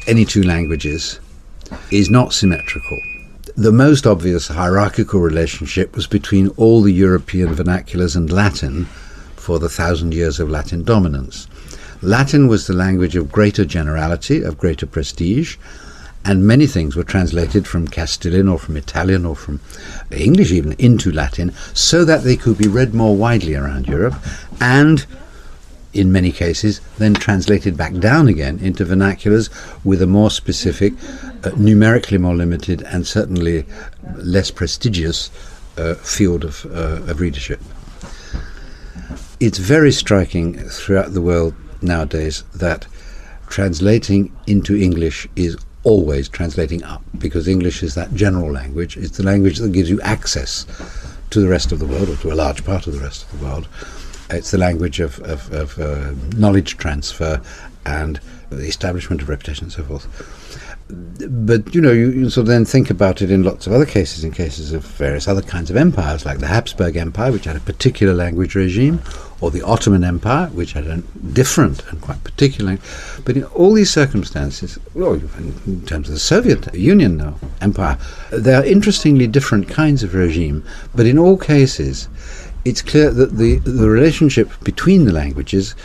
any 0.07 0.25
two 0.25 0.41
languages 0.41 1.19
is 1.91 2.09
not 2.09 2.33
symmetrical 2.33 2.97
the 3.57 3.71
most 3.71 4.05
obvious 4.05 4.49
hierarchical 4.49 5.19
relationship 5.19 5.95
was 5.95 6.05
between 6.05 6.49
all 6.57 6.83
the 6.83 6.93
European 6.93 7.55
vernaculars 7.55 8.15
and 8.15 8.31
Latin 8.31 8.85
for 9.35 9.57
the 9.57 9.67
thousand 9.67 10.13
years 10.13 10.39
of 10.39 10.47
Latin 10.47 10.83
dominance. 10.83 11.47
Latin 12.03 12.47
was 12.47 12.67
the 12.67 12.73
language 12.73 13.15
of 13.15 13.31
greater 13.31 13.65
generality, 13.65 14.43
of 14.43 14.59
greater 14.59 14.85
prestige, 14.85 15.57
and 16.23 16.45
many 16.45 16.67
things 16.67 16.95
were 16.95 17.03
translated 17.03 17.65
from 17.65 17.87
Castilian 17.87 18.47
or 18.47 18.59
from 18.59 18.77
Italian 18.77 19.25
or 19.25 19.35
from 19.35 19.59
English 20.11 20.51
even 20.51 20.73
into 20.73 21.11
Latin 21.11 21.51
so 21.73 22.05
that 22.05 22.23
they 22.23 22.35
could 22.35 22.59
be 22.59 22.67
read 22.67 22.93
more 22.93 23.15
widely 23.15 23.55
around 23.55 23.87
Europe 23.87 24.15
and 24.61 25.07
in 25.97 26.11
many 26.11 26.31
cases 26.31 26.79
then 26.97 27.13
translated 27.13 27.75
back 27.75 27.93
down 27.95 28.27
again 28.27 28.59
into 28.59 28.85
vernaculars 28.85 29.49
with 29.83 30.01
a 30.01 30.07
more 30.07 30.29
specific, 30.29 30.93
uh, 31.43 31.51
numerically 31.57 32.17
more 32.17 32.35
limited 32.35 32.81
and 32.83 33.05
certainly 33.07 33.65
less 34.15 34.51
prestigious 34.51 35.31
uh, 35.77 35.93
field 35.95 36.43
of, 36.43 36.65
uh, 36.67 37.11
of 37.11 37.19
readership. 37.19 37.59
It's 39.39 39.57
very 39.57 39.91
striking 39.91 40.57
throughout 40.69 41.13
the 41.13 41.21
world 41.21 41.53
nowadays 41.81 42.43
that 42.55 42.87
translating 43.47 44.35
into 44.47 44.75
English 44.75 45.27
is 45.35 45.57
always 45.83 46.27
translating 46.27 46.83
up 46.83 47.01
because 47.17 47.47
English 47.47 47.81
is 47.81 47.95
that 47.95 48.13
general 48.13 48.51
language. 48.51 48.97
It's 48.97 49.17
the 49.17 49.23
language 49.23 49.57
that 49.59 49.71
gives 49.71 49.89
you 49.89 50.01
access 50.01 50.65
to 51.29 51.39
the 51.39 51.47
rest 51.47 51.71
of 51.71 51.79
the 51.79 51.85
world 51.85 52.09
or 52.09 52.15
to 52.17 52.31
a 52.31 52.35
large 52.35 52.65
part 52.65 52.87
of 52.87 52.93
the 52.93 52.99
rest 52.99 53.23
of 53.23 53.39
the 53.39 53.45
world. 53.45 53.67
It's 54.29 54.51
the 54.51 54.57
language 54.57 54.99
of, 54.99 55.19
of, 55.19 55.51
of 55.53 55.79
uh, 55.79 56.13
knowledge 56.35 56.77
transfer 56.77 57.41
and 57.85 58.19
the 58.49 58.67
establishment 58.67 59.21
of 59.21 59.29
reputation 59.29 59.65
and 59.65 59.73
so 59.73 59.83
forth. 59.83 60.07
But 60.89 61.75
you 61.75 61.81
know, 61.81 61.91
you, 61.91 62.11
you 62.11 62.29
sort 62.29 62.43
of 62.43 62.47
then 62.47 62.63
think 62.63 62.89
about 62.89 63.21
it 63.21 63.29
in 63.29 63.43
lots 63.43 63.67
of 63.67 63.73
other 63.73 63.85
cases, 63.85 64.23
in 64.23 64.31
cases 64.31 64.71
of 64.71 64.85
various 64.85 65.27
other 65.27 65.41
kinds 65.41 65.69
of 65.69 65.75
empires, 65.75 66.25
like 66.25 66.39
the 66.39 66.47
Habsburg 66.47 66.95
Empire, 66.95 67.31
which 67.31 67.43
had 67.43 67.57
a 67.57 67.61
particular 67.61 68.13
language 68.13 68.55
regime, 68.55 69.01
or 69.41 69.51
the 69.51 69.61
Ottoman 69.61 70.05
Empire, 70.05 70.47
which 70.47 70.73
had 70.73 70.87
a 70.87 70.97
different 71.33 71.85
and 71.89 71.99
quite 71.99 72.23
particular. 72.23 72.77
But 73.25 73.35
in 73.35 73.43
all 73.45 73.73
these 73.73 73.91
circumstances, 73.91 74.79
well, 74.93 75.15
in 75.15 75.85
terms 75.85 76.07
of 76.07 76.13
the 76.13 76.19
Soviet 76.19 76.73
Union 76.73 77.17
now, 77.17 77.35
empire, 77.59 77.97
there 78.31 78.61
are 78.61 78.65
interestingly 78.65 79.27
different 79.27 79.67
kinds 79.67 80.03
of 80.03 80.13
regime. 80.13 80.63
But 80.95 81.05
in 81.05 81.17
all 81.17 81.37
cases, 81.37 82.07
it's 82.67 82.81
clear 82.81 83.11
that 83.11 83.37
the 83.37 83.57
the 83.59 83.89
relationship 83.89 84.51
between 84.63 85.05
the 85.05 85.13
languages 85.13 85.75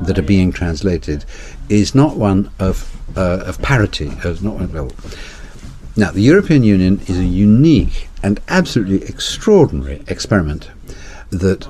that 0.00 0.18
are 0.18 0.28
being 0.36 0.52
translated 0.52 1.24
is 1.68 1.94
not 1.94 2.16
one 2.16 2.50
of 2.60 2.76
uh, 3.16 3.42
of 3.46 3.60
parity. 3.60 4.12
As 4.24 4.42
not 4.42 4.54
one, 4.54 4.92
now 5.96 6.12
the 6.12 6.20
European 6.20 6.62
Union 6.62 7.00
is 7.08 7.18
a 7.18 7.24
unique 7.24 8.08
and 8.22 8.40
absolutely 8.48 9.02
extraordinary 9.08 10.02
experiment 10.06 10.70
that 11.30 11.66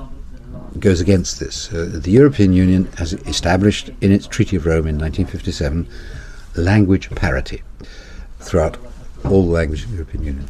goes 0.79 1.01
against 1.01 1.39
this. 1.39 1.73
Uh, 1.73 1.89
the 1.91 2.11
European 2.11 2.53
Union 2.53 2.85
has 2.97 3.13
established 3.13 3.89
in 4.01 4.11
its 4.11 4.27
Treaty 4.27 4.55
of 4.55 4.65
Rome 4.67 4.87
in 4.87 4.97
1957 4.99 5.87
language 6.55 7.09
parity 7.15 7.63
throughout 8.39 8.77
all 9.25 9.45
the 9.45 9.51
languages 9.51 9.85
of 9.85 9.91
the 9.91 9.97
European 9.97 10.23
Union. 10.23 10.47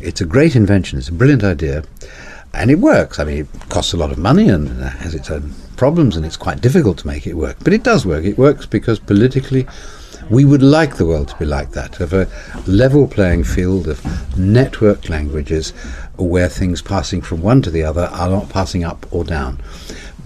It's 0.00 0.20
a 0.20 0.24
great 0.24 0.54
invention. 0.54 0.98
It's 0.98 1.08
a 1.08 1.12
brilliant 1.12 1.44
idea 1.44 1.84
and 2.54 2.70
it 2.70 2.78
works. 2.78 3.18
I 3.18 3.24
mean, 3.24 3.38
it 3.38 3.68
costs 3.68 3.92
a 3.92 3.96
lot 3.96 4.12
of 4.12 4.18
money 4.18 4.48
and 4.48 4.68
has 4.82 5.14
its 5.14 5.30
own 5.30 5.52
problems, 5.76 6.16
and 6.16 6.26
it's 6.26 6.36
quite 6.36 6.60
difficult 6.60 6.98
to 6.98 7.06
make 7.06 7.26
it 7.26 7.34
work. 7.34 7.56
But 7.62 7.72
it 7.72 7.82
does 7.82 8.04
work. 8.04 8.24
It 8.24 8.38
works 8.38 8.66
because 8.66 8.98
politically, 8.98 9.66
we 10.28 10.44
would 10.44 10.62
like 10.62 10.96
the 10.96 11.06
world 11.06 11.28
to 11.28 11.36
be 11.36 11.44
like 11.44 11.70
that 11.72 12.00
of 12.00 12.12
a 12.12 12.28
level 12.66 13.08
playing 13.08 13.44
field 13.44 13.88
of 13.88 14.00
networked 14.36 15.08
languages 15.08 15.70
where 16.16 16.48
things 16.48 16.82
passing 16.82 17.20
from 17.20 17.42
one 17.42 17.62
to 17.62 17.70
the 17.70 17.82
other 17.82 18.08
are 18.12 18.28
not 18.28 18.48
passing 18.48 18.84
up 18.84 19.06
or 19.12 19.24
down. 19.24 19.60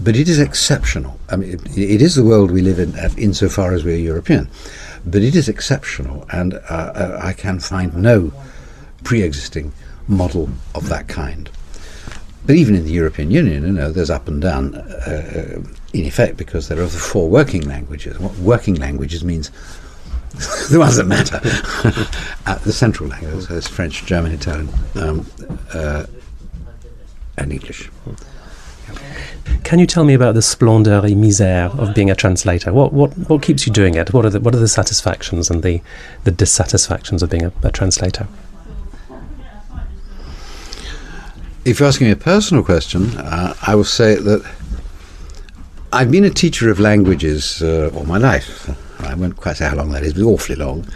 But 0.01 0.15
it 0.15 0.27
is 0.27 0.39
exceptional. 0.39 1.19
I 1.29 1.37
mean, 1.37 1.53
it, 1.53 1.77
it 1.77 2.01
is 2.01 2.15
the 2.15 2.25
world 2.25 2.51
we 2.51 2.61
live 2.61 2.79
in 2.79 2.93
uh, 2.95 3.09
insofar 3.17 3.73
as 3.73 3.83
we're 3.83 3.97
European. 3.97 4.49
But 5.05 5.21
it 5.21 5.35
is 5.35 5.47
exceptional, 5.47 6.25
and 6.31 6.55
uh, 6.55 6.59
uh 6.69 7.19
I 7.21 7.33
can 7.33 7.59
find 7.59 7.95
no 7.95 8.33
pre 9.03 9.21
existing 9.21 9.71
model 10.07 10.49
of 10.73 10.89
that 10.89 11.07
kind. 11.07 11.49
But 12.45 12.55
even 12.55 12.75
in 12.75 12.85
the 12.85 12.91
European 12.91 13.31
Union, 13.31 13.63
you 13.63 13.71
know, 13.71 13.91
there's 13.91 14.09
up 14.09 14.27
and 14.27 14.41
down 14.41 14.75
uh, 14.75 15.61
in 15.93 16.05
effect 16.05 16.37
because 16.37 16.67
there 16.67 16.79
are 16.79 16.87
the 16.87 16.97
four 16.97 17.27
working 17.29 17.61
languages. 17.61 18.19
What 18.19 18.35
working 18.37 18.75
languages 18.75 19.23
means 19.23 19.49
the 20.69 20.77
ones 20.77 20.97
that 20.97 21.07
matter. 21.07 21.39
uh, 22.45 22.55
the 22.59 22.73
central 22.73 23.09
languages, 23.09 23.47
so 23.47 23.61
French, 23.61 24.05
German, 24.05 24.31
Italian, 24.31 24.69
um, 24.95 25.25
uh, 25.73 26.05
and 27.37 27.51
English. 27.51 27.89
Can 29.63 29.79
you 29.79 29.87
tell 29.87 30.03
me 30.03 30.13
about 30.13 30.35
the 30.35 30.41
splendor 30.41 31.01
et 31.03 31.15
misère 31.15 31.77
of 31.79 31.95
being 31.95 32.11
a 32.11 32.15
translator? 32.15 32.71
What, 32.71 32.93
what, 32.93 33.13
what 33.29 33.41
keeps 33.41 33.65
you 33.65 33.73
doing 33.73 33.95
it? 33.95 34.13
What 34.13 34.25
are 34.25 34.29
the, 34.29 34.39
what 34.39 34.53
are 34.53 34.59
the 34.59 34.67
satisfactions 34.67 35.49
and 35.49 35.63
the, 35.63 35.81
the 36.23 36.31
dissatisfactions 36.31 37.23
of 37.23 37.29
being 37.31 37.45
a, 37.45 37.51
a 37.63 37.71
translator? 37.71 38.27
If 41.65 41.79
you're 41.79 41.89
asking 41.89 42.05
me 42.05 42.11
a 42.11 42.15
personal 42.15 42.63
question, 42.63 43.17
uh, 43.17 43.55
I 43.65 43.73
will 43.73 43.83
say 43.83 44.13
that 44.13 44.45
I've 45.91 46.11
been 46.11 46.23
a 46.23 46.29
teacher 46.29 46.69
of 46.69 46.79
languages 46.79 47.59
uh, 47.59 47.89
all 47.95 48.05
my 48.05 48.19
life. 48.19 48.69
I 48.99 49.15
won't 49.15 49.37
quite 49.37 49.57
say 49.57 49.67
how 49.67 49.75
long 49.75 49.89
that 49.89 50.03
is, 50.03 50.13
but 50.13 50.21
awfully 50.21 50.57
long. 50.57 50.87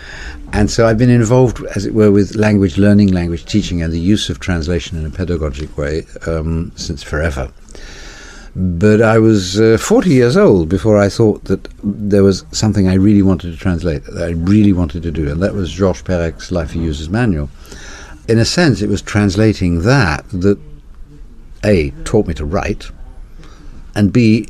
And 0.54 0.70
so 0.70 0.86
I've 0.86 1.00
been 1.00 1.10
involved, 1.10 1.66
as 1.76 1.88
it 1.88 1.96
were, 1.96 2.12
with 2.12 2.36
language 2.36 2.78
learning, 2.78 3.08
language 3.08 3.46
teaching, 3.46 3.82
and 3.82 3.92
the 3.92 4.00
use 4.00 4.30
of 4.30 4.40
translation 4.40 4.96
in 4.96 5.08
a 5.08 5.10
pedagogic 5.10 5.76
way 5.76 6.06
um, 6.28 6.72
since 6.76 7.02
forever. 7.02 7.52
But 8.56 9.02
I 9.02 9.18
was 9.18 9.60
uh, 9.60 9.80
40 9.82 10.12
years 10.12 10.38
old 10.38 10.70
before 10.70 11.00
I 11.00 11.10
thought 11.10 11.46
that 11.46 11.68
there 11.84 12.24
was 12.24 12.46
something 12.52 12.88
I 12.88 12.94
really 12.94 13.24
wanted 13.24 13.54
to 13.54 13.58
translate, 13.58 14.04
that 14.04 14.24
I 14.24 14.34
really 14.34 14.74
wanted 14.74 15.02
to 15.02 15.12
do, 15.12 15.32
and 15.32 15.42
that 15.42 15.56
was 15.56 15.72
Georges 15.72 16.04
Perec's 16.04 16.52
Life 16.52 16.76
A 16.76 16.78
User's 16.78 17.10
Manual 17.10 17.50
in 18.30 18.38
a 18.38 18.46
sense, 18.46 18.82
it 18.82 18.90
was 18.90 19.02
translating 19.02 19.82
that 19.82 20.24
that 20.30 20.60
A, 21.66 21.90
taught 22.06 22.28
me 22.28 22.34
to 22.36 22.46
write, 22.46 22.92
and 23.96 24.14
B, 24.14 24.48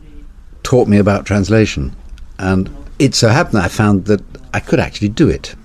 taught 0.64 0.88
me 0.88 0.98
about 0.98 1.26
translation. 1.26 1.96
And 2.38 2.70
it 3.00 3.16
so 3.16 3.30
happened 3.30 3.56
that 3.56 3.66
I 3.66 3.70
found 3.70 4.06
that 4.06 4.22
I 4.54 4.60
could 4.60 4.80
actually 4.80 5.10
do 5.10 5.30
it. 5.30 5.56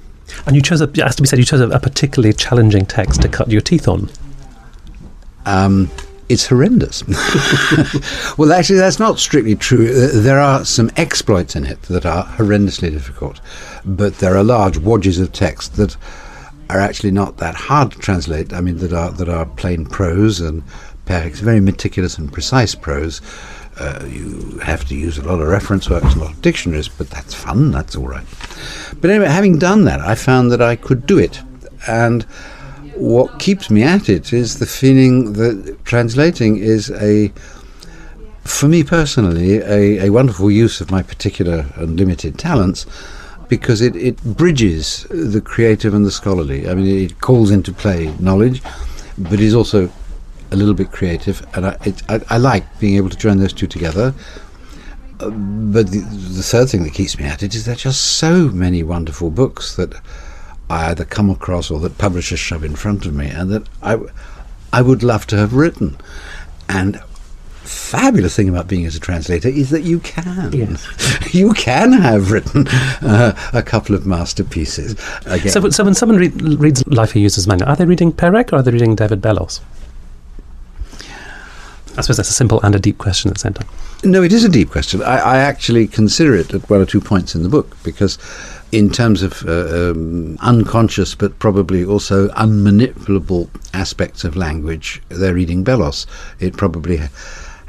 And 0.46 0.54
you 0.54 0.62
chose, 0.62 0.80
a, 0.80 0.84
it 0.84 0.96
has 0.98 1.16
to 1.16 1.22
be 1.22 1.28
said, 1.28 1.38
you 1.38 1.44
chose 1.44 1.60
a, 1.60 1.68
a 1.70 1.80
particularly 1.80 2.32
challenging 2.32 2.86
text 2.86 3.20
to 3.22 3.28
cut 3.28 3.50
your 3.50 3.60
teeth 3.60 3.88
on. 3.88 4.08
Um, 5.44 5.90
it's 6.28 6.46
horrendous. 6.46 7.02
well, 8.38 8.52
actually, 8.52 8.78
that's 8.78 8.98
not 8.98 9.18
strictly 9.18 9.56
true. 9.56 10.08
There 10.08 10.38
are 10.38 10.64
some 10.64 10.90
exploits 10.96 11.54
in 11.54 11.66
it 11.66 11.82
that 11.82 12.06
are 12.06 12.24
horrendously 12.24 12.90
difficult, 12.90 13.40
but 13.84 14.18
there 14.18 14.36
are 14.36 14.44
large 14.44 14.78
wadges 14.78 15.20
of 15.20 15.32
text 15.32 15.76
that 15.76 15.96
are 16.70 16.80
actually 16.80 17.10
not 17.10 17.38
that 17.38 17.54
hard 17.54 17.92
to 17.92 17.98
translate. 17.98 18.52
I 18.52 18.60
mean, 18.60 18.78
that 18.78 18.92
are 18.92 19.10
that 19.12 19.28
are 19.28 19.46
plain 19.46 19.86
prose 19.86 20.40
and 20.40 20.62
Perec's 21.06 21.40
very 21.40 21.60
meticulous 21.60 22.18
and 22.18 22.32
precise 22.32 22.74
prose. 22.74 23.20
Uh, 23.78 24.06
you 24.08 24.58
have 24.62 24.84
to 24.86 24.94
use 24.94 25.18
a 25.18 25.22
lot 25.22 25.40
of 25.40 25.48
reference 25.48 25.90
works 25.90 26.14
a 26.14 26.18
lot 26.18 26.30
of 26.30 26.40
dictionaries, 26.40 26.88
but 26.88 27.10
that's 27.10 27.34
fun. 27.34 27.72
That's 27.72 27.96
all 27.96 28.06
right. 28.06 28.26
But 29.00 29.10
anyway, 29.10 29.26
having 29.26 29.58
done 29.58 29.84
that, 29.84 30.00
I 30.00 30.14
found 30.14 30.52
that 30.52 30.62
I 30.62 30.76
could 30.76 31.06
do 31.06 31.18
it, 31.18 31.42
and 31.88 32.22
what 32.94 33.40
keeps 33.40 33.70
me 33.70 33.82
at 33.82 34.08
it 34.08 34.32
is 34.32 34.60
the 34.60 34.66
feeling 34.66 35.32
that 35.34 35.84
translating 35.84 36.56
is 36.56 36.90
a 36.92 37.32
for 38.44 38.68
me 38.68 38.84
personally, 38.84 39.56
a, 39.56 40.06
a 40.06 40.10
wonderful 40.10 40.50
use 40.50 40.80
of 40.80 40.90
my 40.90 41.02
particular 41.02 41.66
and 41.76 41.98
limited 41.98 42.38
talents, 42.38 42.86
because 43.58 43.80
it, 43.80 43.94
it 43.94 44.20
bridges 44.24 45.06
the 45.10 45.40
creative 45.40 45.94
and 45.94 46.04
the 46.04 46.10
scholarly. 46.10 46.68
I 46.68 46.74
mean, 46.74 47.04
it 47.04 47.20
calls 47.20 47.52
into 47.52 47.72
play 47.72 48.12
knowledge, 48.18 48.62
but 49.16 49.38
is 49.38 49.54
also 49.54 49.90
a 50.50 50.56
little 50.56 50.74
bit 50.74 50.90
creative, 50.90 51.46
and 51.54 51.66
I, 51.66 51.78
it, 51.84 52.02
I, 52.08 52.20
I, 52.30 52.38
like 52.38 52.64
being 52.80 52.96
able 52.96 53.10
to 53.10 53.16
join 53.16 53.38
those 53.38 53.52
two 53.52 53.68
together. 53.68 54.12
Uh, 55.20 55.30
but 55.30 55.90
the, 55.92 56.00
the, 56.00 56.42
third 56.42 56.68
thing 56.68 56.82
that 56.82 56.94
keeps 56.94 57.16
me 57.16 57.24
at 57.24 57.44
it 57.44 57.54
is 57.54 57.64
there 57.64 57.74
are 57.74 57.76
just 57.76 58.18
so 58.18 58.48
many 58.48 58.82
wonderful 58.82 59.30
books 59.30 59.76
that 59.76 59.94
I 60.68 60.90
either 60.90 61.04
come 61.04 61.30
across 61.30 61.70
or 61.70 61.78
that 61.80 61.96
publishers 61.96 62.40
shove 62.40 62.64
in 62.64 62.74
front 62.74 63.06
of 63.06 63.14
me, 63.14 63.28
and 63.28 63.50
that 63.52 63.68
I, 63.82 63.98
I 64.72 64.82
would 64.82 65.04
love 65.04 65.28
to 65.28 65.36
have 65.36 65.54
written. 65.54 65.96
And 66.68 67.00
fabulous 67.64 68.36
thing 68.36 68.48
about 68.48 68.68
being 68.68 68.86
as 68.86 68.94
a 68.94 69.00
translator 69.00 69.48
is 69.48 69.70
that 69.70 69.82
you 69.82 70.00
can. 70.00 70.52
Yes. 70.52 70.86
you 71.34 71.52
can 71.52 71.92
have 71.92 72.30
written 72.30 72.68
uh, 72.68 73.34
a 73.52 73.62
couple 73.62 73.94
of 73.94 74.06
masterpieces. 74.06 74.92
Again. 75.26 75.50
So, 75.50 75.70
so 75.70 75.84
when 75.84 75.94
someone 75.94 76.18
read, 76.18 76.40
reads 76.42 76.86
Life 76.86 77.14
A 77.14 77.20
User's 77.20 77.46
Manual, 77.46 77.70
are 77.70 77.76
they 77.76 77.84
reading 77.84 78.12
Perec 78.12 78.52
or 78.52 78.56
are 78.56 78.62
they 78.62 78.70
reading 78.70 78.94
David 78.94 79.20
Bellos? 79.20 79.60
I 81.96 82.00
suppose 82.00 82.16
that's 82.16 82.30
a 82.30 82.34
simple 82.34 82.60
and 82.62 82.74
a 82.74 82.80
deep 82.80 82.98
question 82.98 83.28
at 83.30 83.34
the 83.34 83.40
same 83.40 83.54
time. 83.54 83.68
No, 84.02 84.22
it 84.22 84.32
is 84.32 84.44
a 84.44 84.48
deep 84.48 84.70
question. 84.70 85.00
I, 85.02 85.18
I 85.18 85.38
actually 85.38 85.86
consider 85.86 86.34
it 86.34 86.52
at 86.52 86.68
one 86.68 86.80
or 86.80 86.86
two 86.86 87.00
points 87.00 87.34
in 87.36 87.44
the 87.44 87.48
book 87.48 87.76
because, 87.84 88.18
in 88.72 88.90
terms 88.90 89.22
of 89.22 89.44
uh, 89.46 89.90
um, 89.92 90.36
unconscious 90.40 91.14
but 91.14 91.38
probably 91.38 91.84
also 91.84 92.28
unmanipulable 92.30 93.48
aspects 93.72 94.24
of 94.24 94.36
language, 94.36 95.00
they're 95.08 95.34
reading 95.34 95.64
Bellos. 95.64 96.06
It 96.40 96.56
probably 96.56 97.00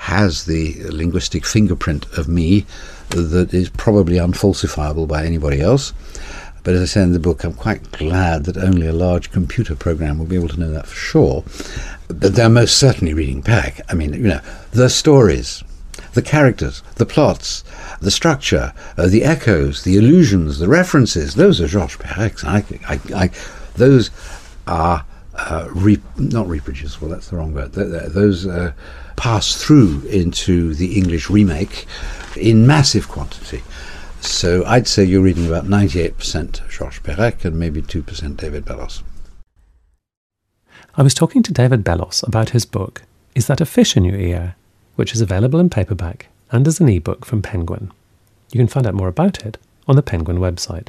has 0.05 0.45
the 0.45 0.83
linguistic 0.91 1.45
fingerprint 1.47 2.05
of 2.15 2.27
me 2.27 2.63
that 3.09 3.53
is 3.55 3.69
probably 3.69 4.17
unfalsifiable 4.17 5.07
by 5.07 5.25
anybody 5.25 5.59
else. 5.61 5.93
But 6.63 6.75
as 6.75 6.81
I 6.81 6.85
say 6.85 7.01
in 7.01 7.11
the 7.11 7.19
book, 7.19 7.43
I'm 7.43 7.53
quite 7.53 7.91
glad 7.91 8.45
that 8.45 8.57
only 8.57 8.85
a 8.85 8.93
large 8.93 9.31
computer 9.31 9.75
program 9.75 10.19
will 10.19 10.27
be 10.27 10.35
able 10.35 10.49
to 10.49 10.59
know 10.59 10.69
that 10.71 10.85
for 10.85 10.95
sure. 10.95 11.43
But 12.07 12.35
they're 12.35 12.49
most 12.49 12.77
certainly 12.77 13.15
reading 13.15 13.41
back. 13.41 13.81
I 13.89 13.95
mean, 13.95 14.13
you 14.13 14.27
know, 14.27 14.41
the 14.71 14.89
stories, 14.89 15.63
the 16.13 16.21
characters, 16.21 16.83
the 16.97 17.05
plots, 17.07 17.63
the 17.99 18.11
structure, 18.11 18.73
uh, 18.97 19.07
the 19.07 19.23
echoes, 19.23 19.85
the 19.85 19.97
allusions, 19.97 20.59
the 20.59 20.67
references. 20.67 21.33
Those 21.33 21.59
are 21.61 21.67
Georges 21.67 21.97
Perec. 21.97 22.43
I, 22.43 22.63
I, 22.87 22.99
I, 23.23 23.31
those 23.75 24.11
are 24.67 25.03
uh, 25.33 25.67
re- 25.71 26.01
not 26.17 26.47
reproducible. 26.47 27.09
That's 27.09 27.29
the 27.29 27.37
wrong 27.37 27.55
word. 27.55 27.73
Those 27.73 28.45
uh, 28.45 28.73
pass 29.15 29.56
through 29.56 30.01
into 30.08 30.73
the 30.73 30.97
English 30.97 31.30
remake 31.30 31.86
in 32.36 32.67
massive 32.67 33.08
quantity. 33.08 33.63
So 34.21 34.63
I'd 34.65 34.88
say 34.88 35.04
you're 35.04 35.21
reading 35.21 35.47
about 35.47 35.65
98% 35.65 36.69
Georges 36.69 36.99
Perec 36.99 37.45
and 37.45 37.60
maybe 37.60 37.82
2% 37.82 38.38
David 38.38 38.65
Bellos. 38.65 39.04
I 40.97 41.04
was 41.04 41.13
talking 41.13 41.43
to 41.43 41.54
David 41.54 41.84
Bellos 41.84 42.25
about 42.28 42.49
his 42.49 42.65
book, 42.65 43.04
Is 43.36 43.47
That 43.47 43.62
a 43.62 43.65
Fish 43.65 43.95
in 43.95 44.06
Your 44.06 44.17
Ear? 44.17 44.56
which 44.95 45.13
is 45.13 45.21
available 45.21 45.60
in 45.60 45.69
paperback 45.69 46.28
and 46.51 46.67
as 46.67 46.80
an 46.80 46.89
ebook 46.89 47.25
from 47.25 47.41
Penguin. 47.41 47.91
You 48.51 48.60
can 48.60 48.67
find 48.67 48.88
out 48.88 48.93
more 48.93 49.08
about 49.08 49.45
it 49.45 49.58
on 49.88 49.95
the 49.95 50.01
Penguin 50.01 50.38
website. 50.38 50.88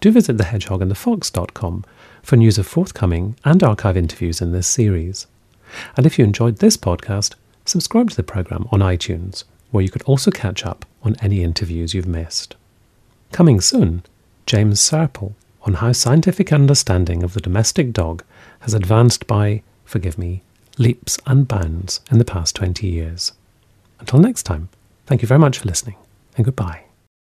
Do 0.00 0.12
visit 0.12 0.36
thehedgehogandthefox.com 0.36 1.84
for 2.22 2.36
news 2.36 2.58
of 2.58 2.66
forthcoming 2.66 3.36
and 3.44 3.62
archive 3.62 3.96
interviews 3.96 4.40
in 4.40 4.52
this 4.52 4.66
series. 4.66 5.26
And 5.96 6.06
if 6.06 6.18
you 6.18 6.24
enjoyed 6.24 6.58
this 6.58 6.76
podcast, 6.76 7.34
subscribe 7.64 8.10
to 8.10 8.16
the 8.16 8.22
programme 8.22 8.68
on 8.70 8.80
iTunes, 8.80 9.44
where 9.70 9.82
you 9.82 9.90
could 9.90 10.02
also 10.02 10.30
catch 10.30 10.64
up 10.64 10.84
on 11.02 11.16
any 11.20 11.42
interviews 11.42 11.94
you've 11.94 12.06
missed. 12.06 12.56
Coming 13.32 13.60
soon, 13.60 14.02
James 14.46 14.80
Serpell 14.80 15.34
on 15.62 15.74
how 15.74 15.92
scientific 15.92 16.52
understanding 16.52 17.22
of 17.22 17.34
the 17.34 17.40
domestic 17.40 17.92
dog 17.92 18.22
has 18.60 18.74
advanced 18.74 19.26
by, 19.26 19.62
forgive 19.84 20.18
me, 20.18 20.42
leaps 20.78 21.18
and 21.26 21.48
bounds 21.48 22.00
in 22.10 22.18
the 22.18 22.24
past 22.24 22.56
20 22.56 22.86
years. 22.86 23.32
Until 24.00 24.18
next 24.18 24.42
time, 24.42 24.68
thank 25.06 25.22
you 25.22 25.28
very 25.28 25.40
much 25.40 25.58
for 25.58 25.66
listening, 25.66 25.96
and 26.36 26.44
goodbye. 26.44 26.83